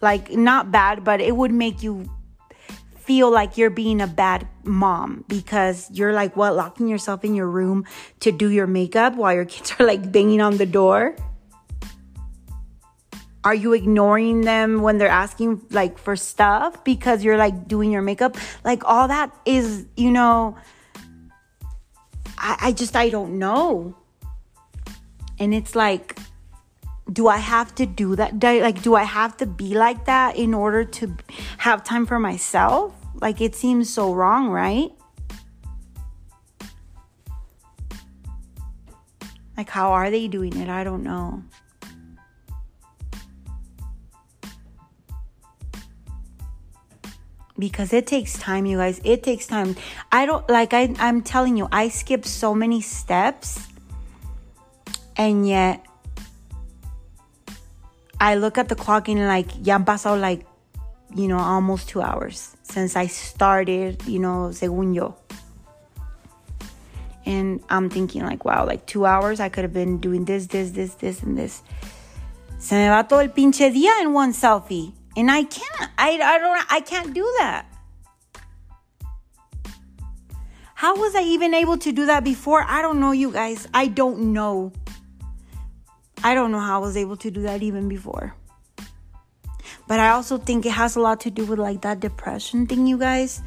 [0.01, 2.05] Like not bad but it would make you
[2.97, 7.47] feel like you're being a bad mom because you're like what locking yourself in your
[7.47, 7.85] room
[8.19, 11.15] to do your makeup while your kids are like banging on the door?
[13.43, 18.01] Are you ignoring them when they're asking like for stuff because you're like doing your
[18.01, 18.37] makeup?
[18.63, 20.57] Like all that is you know
[22.37, 23.95] i, I just i don't know
[25.39, 26.19] and it's like
[27.11, 28.41] do i have to do that?
[28.41, 31.15] Like do i have to be like that in order to
[31.59, 32.93] have time for myself?
[33.21, 34.91] Like it seems so wrong right?
[39.57, 40.69] Like, how are they doing it?
[40.69, 41.43] I don't know.
[47.57, 48.99] because it takes time you guys.
[49.05, 49.77] It takes time.
[50.11, 53.67] I don't like I, i'm telling you i skip so many steps
[55.17, 55.85] and yet
[58.19, 60.45] i look at the clock and like ya han pasado like
[61.15, 65.15] you know almost two hours since i started you know según yo
[67.25, 70.71] and i'm thinking like wow like two hours i could have been doing this this
[70.71, 71.63] this this and this
[72.59, 75.91] se me va todo el pinche día in one selfie and I can't.
[75.97, 77.65] I, I don't I can't do that.
[80.75, 82.63] How was I even able to do that before?
[82.67, 83.67] I don't know, you guys.
[83.73, 84.73] I don't know.
[86.23, 88.35] I don't know how I was able to do that even before.
[89.87, 92.87] But I also think it has a lot to do with like that depression thing,
[92.87, 93.41] you guys.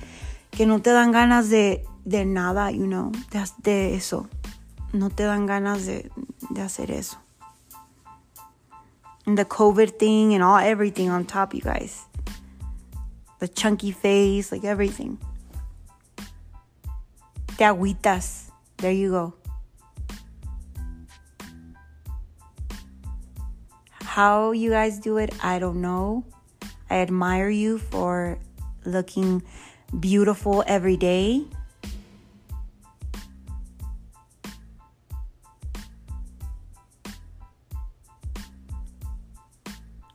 [0.52, 4.28] Que no te dan ganas de, de nada, you know, de, de eso.
[4.92, 6.08] No te dan ganas de,
[6.54, 7.16] de hacer eso
[9.28, 12.06] and the COVID thing and all everything on top, you guys.
[13.40, 15.18] The chunky face, like everything.
[17.58, 18.50] Te agüitas.
[18.78, 19.34] There you go.
[24.18, 26.24] How you guys do it, I don't know.
[26.90, 28.40] I admire you for
[28.84, 29.44] looking
[30.00, 31.44] beautiful every day.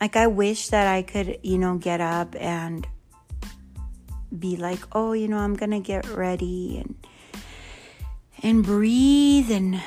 [0.01, 2.85] Like, I wish that I could, you know, get up and
[4.37, 7.07] be like, oh, you know, I'm gonna get ready and
[8.43, 9.81] and breathe and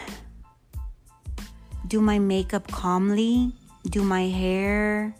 [1.87, 3.53] do my makeup calmly,
[3.87, 5.15] do my hair,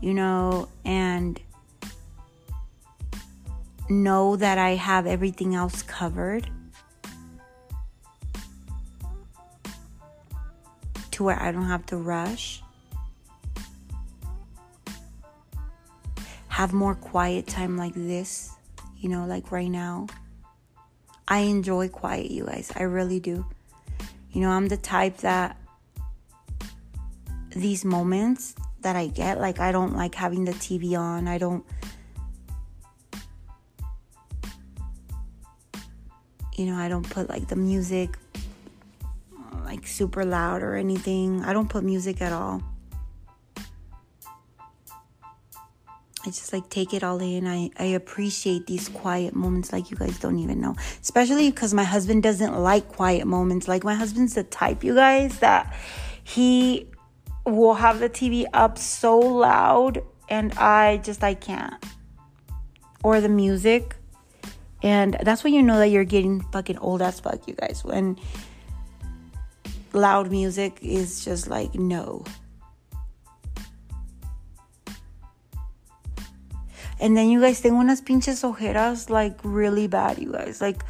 [0.00, 1.40] you know, and
[3.88, 6.48] know that I have everything else covered.
[11.12, 12.62] To where I don't have to rush.
[16.58, 18.50] have more quiet time like this,
[18.98, 20.08] you know, like right now.
[21.28, 22.72] I enjoy quiet, you guys.
[22.74, 23.46] I really do.
[24.32, 25.56] You know, I'm the type that
[27.60, 31.28] these moments that I get, like, I don't like having the TV on.
[31.28, 31.64] I don't,
[36.56, 38.16] you know, I don't put like the music
[39.68, 41.44] like super loud or anything.
[41.44, 42.62] I don't put music at all.
[46.26, 47.46] I just like take it all in.
[47.46, 50.74] I, I appreciate these quiet moments like you guys don't even know.
[51.00, 53.68] Especially because my husband doesn't like quiet moments.
[53.68, 55.74] Like my husband's the type, you guys, that
[56.24, 56.88] he
[57.48, 61.74] will have the TV up so loud and I just I can't.
[63.02, 63.96] Or the music.
[64.82, 67.82] And that's when you know that you're getting fucking old as fuck, you guys.
[67.84, 68.18] When
[69.92, 72.24] loud music is just like no.
[77.00, 80.60] And then you guys, tengo unas pinches ojeras like really bad, you guys.
[80.60, 80.82] Like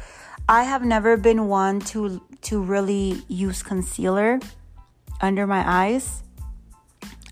[0.47, 4.39] I have never been one to to really use concealer
[5.21, 6.23] under my eyes.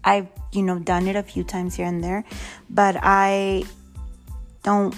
[0.07, 2.23] I've, you know, done it a few times here and there,
[2.69, 3.65] but I
[4.63, 4.95] don't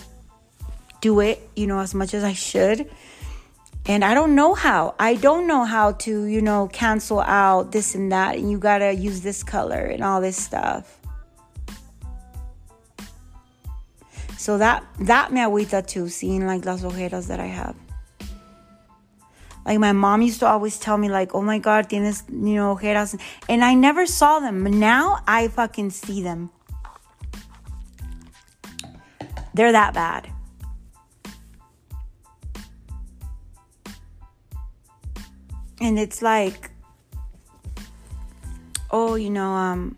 [1.02, 2.90] do it, you know, as much as I should.
[3.88, 4.94] And I don't know how.
[5.00, 8.36] I don't know how to, you know, cancel out this and that.
[8.38, 11.00] And you gotta use this color and all this stuff.
[14.38, 17.76] So that that me agüita too, seeing like las ojeras that I have.
[19.70, 22.76] Like my mom used to always tell me like, "Oh my God, tienes you know
[22.76, 23.14] ojeras,"
[23.48, 24.64] and I never saw them.
[24.64, 26.50] But now I fucking see them.
[29.54, 30.28] They're that bad.
[35.80, 36.72] And it's like,
[38.90, 39.98] oh, you know, um,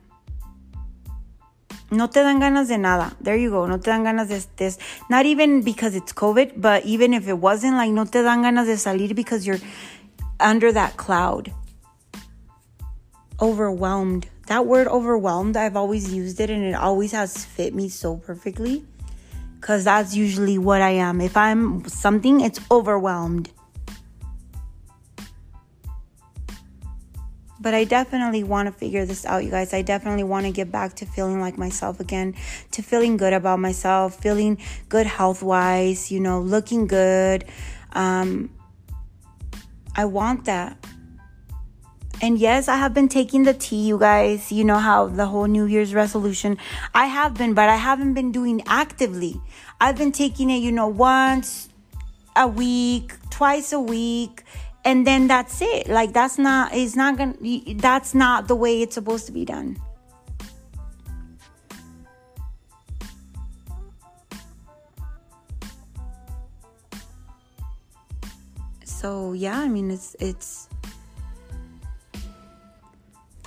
[1.91, 3.13] no te dan ganas de nada.
[3.21, 3.65] There you go.
[3.67, 4.77] No te dan ganas de this.
[5.09, 8.65] Not even because it's COVID, but even if it wasn't, like, no te dan ganas
[8.65, 9.59] de salir because you're
[10.39, 11.53] under that cloud.
[13.41, 14.27] Overwhelmed.
[14.47, 18.85] That word overwhelmed, I've always used it and it always has fit me so perfectly.
[19.59, 21.21] Because that's usually what I am.
[21.21, 23.51] If I'm something, it's overwhelmed.
[27.61, 29.71] But I definitely want to figure this out, you guys.
[29.71, 32.33] I definitely want to get back to feeling like myself again,
[32.71, 34.57] to feeling good about myself, feeling
[34.89, 37.45] good health wise, you know, looking good.
[37.93, 38.49] Um,
[39.95, 40.83] I want that.
[42.23, 44.51] And yes, I have been taking the tea, you guys.
[44.51, 46.57] You know how the whole New Year's resolution.
[46.93, 49.39] I have been, but I haven't been doing actively.
[49.79, 51.69] I've been taking it, you know, once
[52.35, 54.43] a week, twice a week,
[54.83, 55.87] and then that's it.
[55.87, 57.35] Like that's not it's not gonna
[57.75, 59.77] that's not the way it's supposed to be done.
[68.83, 70.69] So yeah, I mean it's it's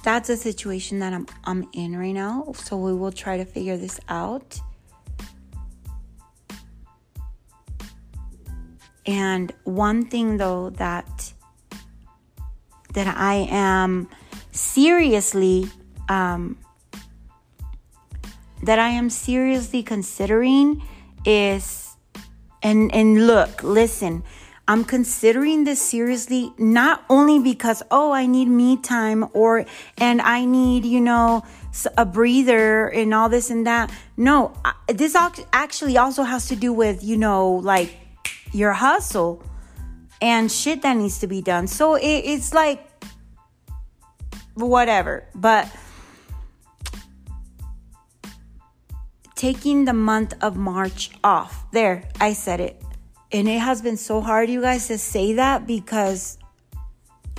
[0.02, 2.52] that's a situation that I'm I'm in right now.
[2.54, 4.60] So we will try to figure this out.
[9.06, 11.32] And one thing though that
[12.94, 14.08] that I am
[14.52, 15.66] seriously
[16.08, 16.58] um,
[18.62, 20.82] that I am seriously considering
[21.24, 21.96] is
[22.62, 24.24] and and look, listen,
[24.66, 29.66] I'm considering this seriously not only because oh I need me time or
[29.98, 31.44] and I need, you know,
[31.98, 33.92] a breather and all this and that.
[34.16, 34.54] No,
[34.88, 38.03] this actually also has to do with, you know, like
[38.54, 39.42] your hustle
[40.22, 41.66] and shit that needs to be done.
[41.66, 42.88] So it, it's like
[44.54, 45.26] whatever.
[45.34, 45.68] But
[49.34, 51.70] taking the month of March off.
[51.72, 52.80] There, I said it.
[53.32, 56.38] And it has been so hard, you guys, to say that because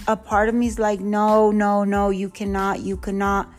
[0.07, 3.51] a part of me is like, no, no, no, you cannot, you cannot.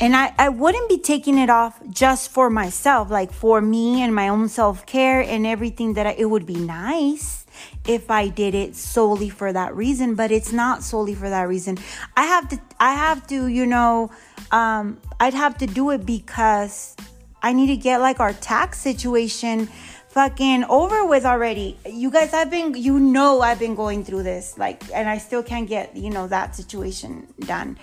[0.00, 4.14] And I, I wouldn't be taking it off just for myself, like for me and
[4.14, 7.46] my own self care and everything that I, it would be nice
[7.86, 11.78] if I did it solely for that reason, but it's not solely for that reason.
[12.16, 14.12] I have to, I have to, you know,
[14.52, 16.94] um, I'd have to do it because
[17.42, 19.68] I need to get like our tax situation
[20.08, 21.76] fucking over with already.
[21.86, 25.42] You guys, I've been, you know, I've been going through this, like, and I still
[25.42, 27.78] can't get, you know, that situation done.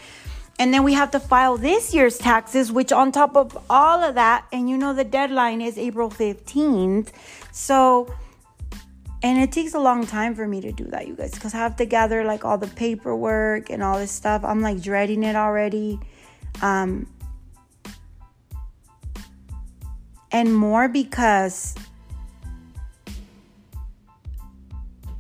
[0.57, 4.15] And then we have to file this year's taxes, which on top of all of
[4.15, 7.09] that, and you know the deadline is April 15th.
[7.51, 8.13] So,
[9.21, 11.57] and it takes a long time for me to do that, you guys, because I
[11.57, 14.45] have to gather like all the paperwork and all this stuff.
[14.45, 15.99] I'm like dreading it already.
[16.61, 17.07] Um,
[20.31, 21.75] and more because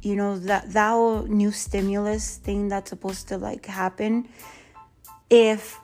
[0.01, 4.27] you know that that new stimulus thing that's supposed to like happen
[5.35, 5.81] if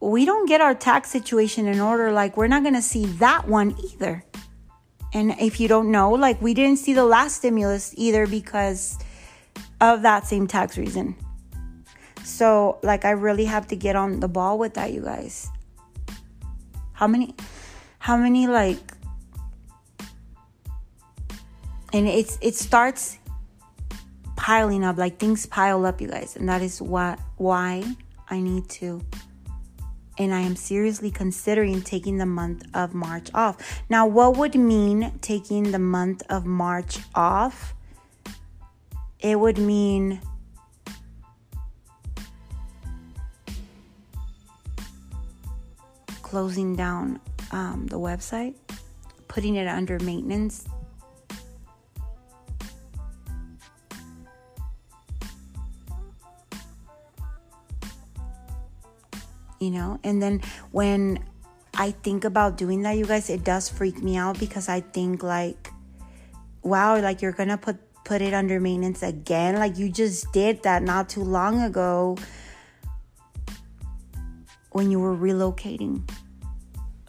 [0.00, 3.48] we don't get our tax situation in order, like we're not going to see that
[3.48, 4.24] one either.
[5.12, 8.96] And if you don't know, like we didn't see the last stimulus either because
[9.80, 11.16] of that same tax reason.
[12.22, 15.48] So, like, I really have to get on the ball with that, you guys.
[16.92, 17.34] How many,
[17.98, 18.78] how many, like,
[21.92, 23.18] and it's, it starts
[24.36, 26.36] piling up, like things pile up, you guys.
[26.36, 27.82] And that is what, why
[28.30, 29.02] I need to.
[30.18, 33.82] And I am seriously considering taking the month of March off.
[33.88, 37.74] Now, what would mean taking the month of March off?
[39.20, 40.20] It would mean
[46.22, 47.20] closing down
[47.52, 48.54] um, the website,
[49.28, 50.66] putting it under maintenance,
[59.60, 59.98] you know?
[60.04, 60.40] And then
[60.70, 61.24] when
[61.74, 65.22] I think about doing that, you guys, it does freak me out because I think
[65.22, 65.70] like,
[66.62, 69.56] wow, like you're gonna put put it under maintenance again.
[69.56, 72.16] Like you just did that not too long ago
[74.72, 76.08] when you were relocating.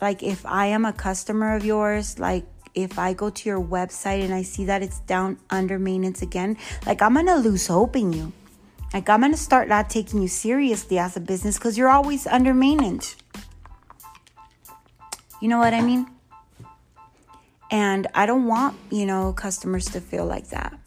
[0.01, 2.45] Like if I am a customer of yours, like
[2.75, 6.57] if I go to your website and I see that it's down under maintenance again,
[6.85, 8.33] like I'm gonna lose hope in you.
[8.93, 12.25] Like, I'm going to start not taking you seriously as a business because you're always
[12.25, 13.15] under maintenance.
[15.41, 16.07] You know what I mean?
[17.71, 20.77] And I don't want, you know, customers to feel like that.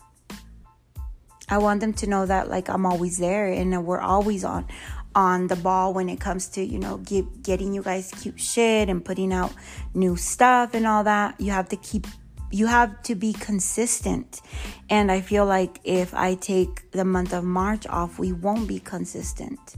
[1.49, 4.67] I want them to know that like I'm always there and we're always on
[5.15, 8.89] on the ball when it comes to, you know, get, getting you guys cute shit
[8.89, 9.53] and putting out
[9.95, 11.39] new stuff and all that.
[11.39, 12.07] You have to keep
[12.53, 14.43] you have to be consistent.
[14.91, 18.79] And I feel like if I take the month of March off, we won't be
[18.79, 19.77] consistent.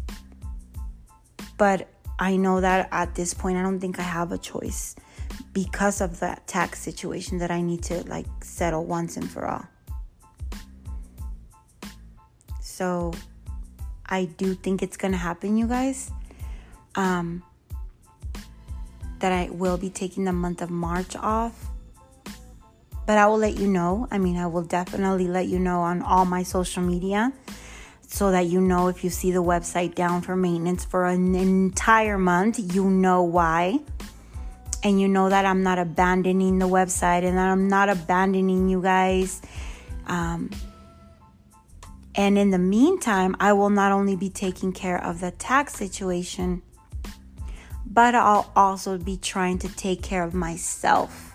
[1.56, 4.96] But I know that at this point, I don't think I have a choice
[5.52, 9.64] because of that tax situation that I need to like settle once and for all.
[12.60, 13.12] So
[14.06, 16.10] I do think it's gonna happen, you guys.
[16.96, 17.42] Um,
[19.20, 21.70] that I will be taking the month of March off
[23.06, 24.08] but I will let you know.
[24.10, 27.32] I mean, I will definitely let you know on all my social media
[28.06, 32.18] so that you know if you see the website down for maintenance for an entire
[32.18, 33.78] month, you know why.
[34.82, 38.82] And you know that I'm not abandoning the website and that I'm not abandoning you
[38.82, 39.40] guys.
[40.06, 40.50] Um,
[42.16, 46.62] And in the meantime, I will not only be taking care of the tax situation,
[47.84, 51.33] but I'll also be trying to take care of myself.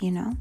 [0.00, 0.36] You know?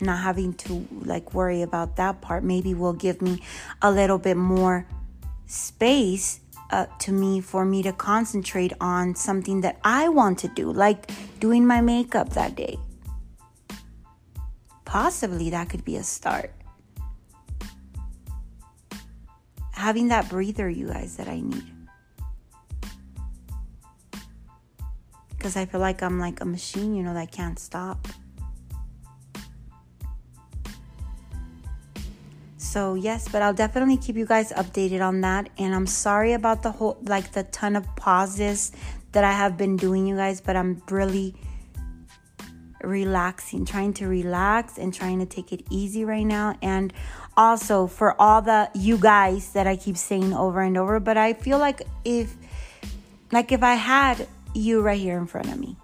[0.00, 3.42] Not having to like worry about that part maybe will give me
[3.82, 4.86] a little bit more
[5.46, 10.72] space uh, to me for me to concentrate on something that I want to do,
[10.72, 11.10] like
[11.40, 12.78] doing my makeup that day.
[14.84, 16.52] Possibly that could be a start.
[19.72, 21.79] Having that breather, you guys, that I need.
[25.40, 28.06] Because I feel like I'm like a machine, you know, that can't stop.
[32.58, 35.48] So, yes, but I'll definitely keep you guys updated on that.
[35.56, 38.72] And I'm sorry about the whole, like, the ton of pauses
[39.12, 41.34] that I have been doing, you guys, but I'm really
[42.82, 46.54] relaxing, trying to relax and trying to take it easy right now.
[46.60, 46.92] And
[47.34, 51.32] also for all the you guys that I keep saying over and over, but I
[51.32, 52.36] feel like if,
[53.32, 55.76] like, if I had you right here in front of me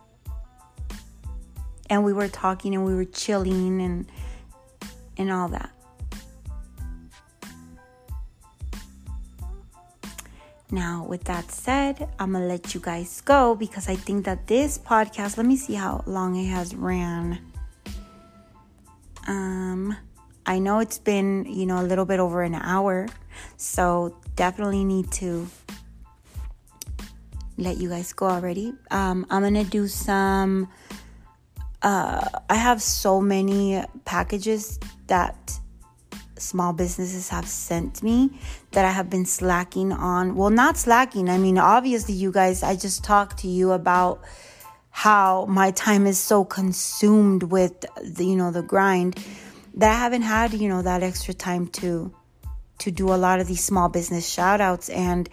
[1.88, 4.06] and we were talking and we were chilling and,
[5.16, 5.70] and all that
[10.70, 14.78] Now, with that said, I'm gonna let you guys go because I think that this
[14.78, 17.38] podcast, let me see how long it has ran.
[19.28, 19.96] Um,
[20.44, 23.06] I know it's been, you know, a little bit over an hour,
[23.56, 25.46] so definitely need to
[27.58, 28.74] let you guys go already.
[28.90, 30.68] Um, I'm gonna do some.
[31.82, 35.52] Uh, I have so many packages that
[36.38, 38.30] small businesses have sent me
[38.72, 40.34] that I have been slacking on.
[40.34, 41.28] Well, not slacking.
[41.28, 44.22] I mean, obviously, you guys, I just talked to you about
[44.90, 49.22] how my time is so consumed with the, you know, the grind
[49.74, 52.12] that I haven't had, you know, that extra time to
[52.78, 55.28] to do a lot of these small business shout outs and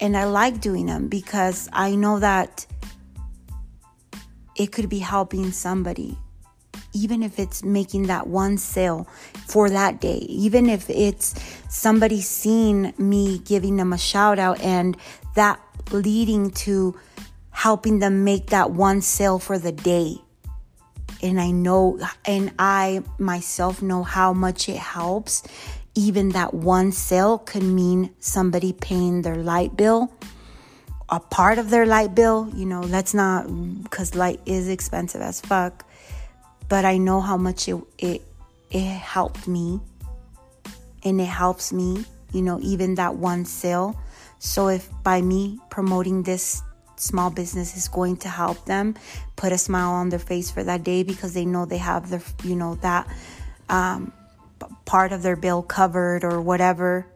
[0.00, 2.66] and I like doing them because I know that
[4.56, 6.18] it could be helping somebody
[6.92, 9.06] even if it's making that one sale
[9.46, 11.34] for that day, even if it's
[11.68, 14.96] somebody seeing me giving them a shout out and
[15.34, 16.98] that leading to
[17.50, 20.16] helping them make that one sale for the day.
[21.22, 25.42] And I know, and I myself know how much it helps.
[25.98, 30.12] Even that one sale could mean somebody paying their light bill,
[31.08, 32.48] a part of their light bill.
[32.54, 33.46] You know, let's not,
[33.82, 35.84] because light is expensive as fuck
[36.68, 38.22] but I know how much it, it,
[38.70, 39.80] it helped me
[41.02, 43.98] and it helps me, you know, even that one sale.
[44.38, 46.62] So if by me promoting this
[46.96, 48.96] small business is going to help them
[49.36, 52.22] put a smile on their face for that day because they know they have the,
[52.46, 53.08] you know, that
[53.68, 54.12] um,
[54.84, 57.06] part of their bill covered or whatever,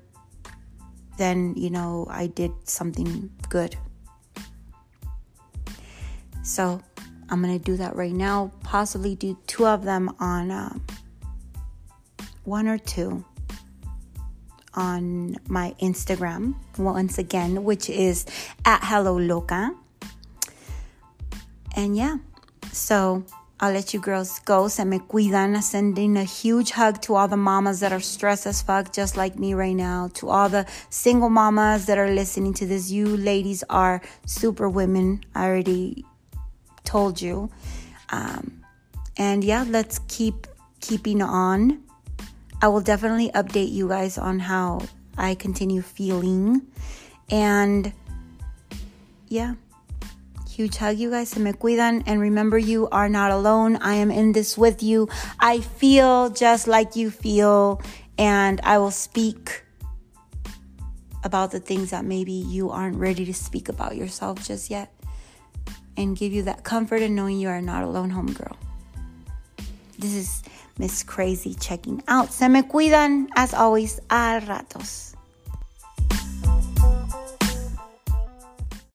[1.19, 3.77] then, you know, I did something good.
[6.43, 6.81] So
[7.29, 8.53] I'm gonna do that right now.
[8.63, 10.85] Possibly do two of them on um,
[12.45, 13.25] one or two
[14.75, 18.27] on my Instagram once again, which is
[18.65, 19.75] at Hello Loca.
[21.77, 22.17] And yeah,
[22.73, 23.25] so
[23.63, 24.67] I'll let you girls go.
[24.67, 25.63] Se me cuidan.
[25.63, 29.39] Sending a huge hug to all the mamas that are stressed as fuck, just like
[29.39, 30.11] me right now.
[30.15, 35.23] To all the single mamas that are listening to this, you ladies are super women.
[35.37, 36.05] I already
[36.83, 37.51] told you.
[38.11, 38.65] Um,
[39.17, 40.49] and yeah, let's keep
[40.81, 41.85] keeping on.
[42.61, 44.81] I will definitely update you guys on how
[45.17, 46.63] I continue feeling.
[47.31, 47.93] And
[49.29, 49.55] yeah,
[50.53, 51.31] huge hug, you guys.
[51.31, 52.03] Se me cuidan.
[52.07, 53.77] And remember, you are not alone.
[53.77, 55.09] I am in this with you.
[55.41, 57.81] I feel just like you feel.
[58.19, 59.65] And I will speak
[61.25, 64.93] about the things that maybe you aren't ready to speak about yourself just yet
[65.97, 68.57] and give you that comfort and knowing you are not alone, homegirl.
[69.99, 70.43] This is
[70.79, 71.05] Ms.
[71.05, 72.33] Krazie checking out.
[72.33, 75.12] Se me cuidan, as always, a ratos.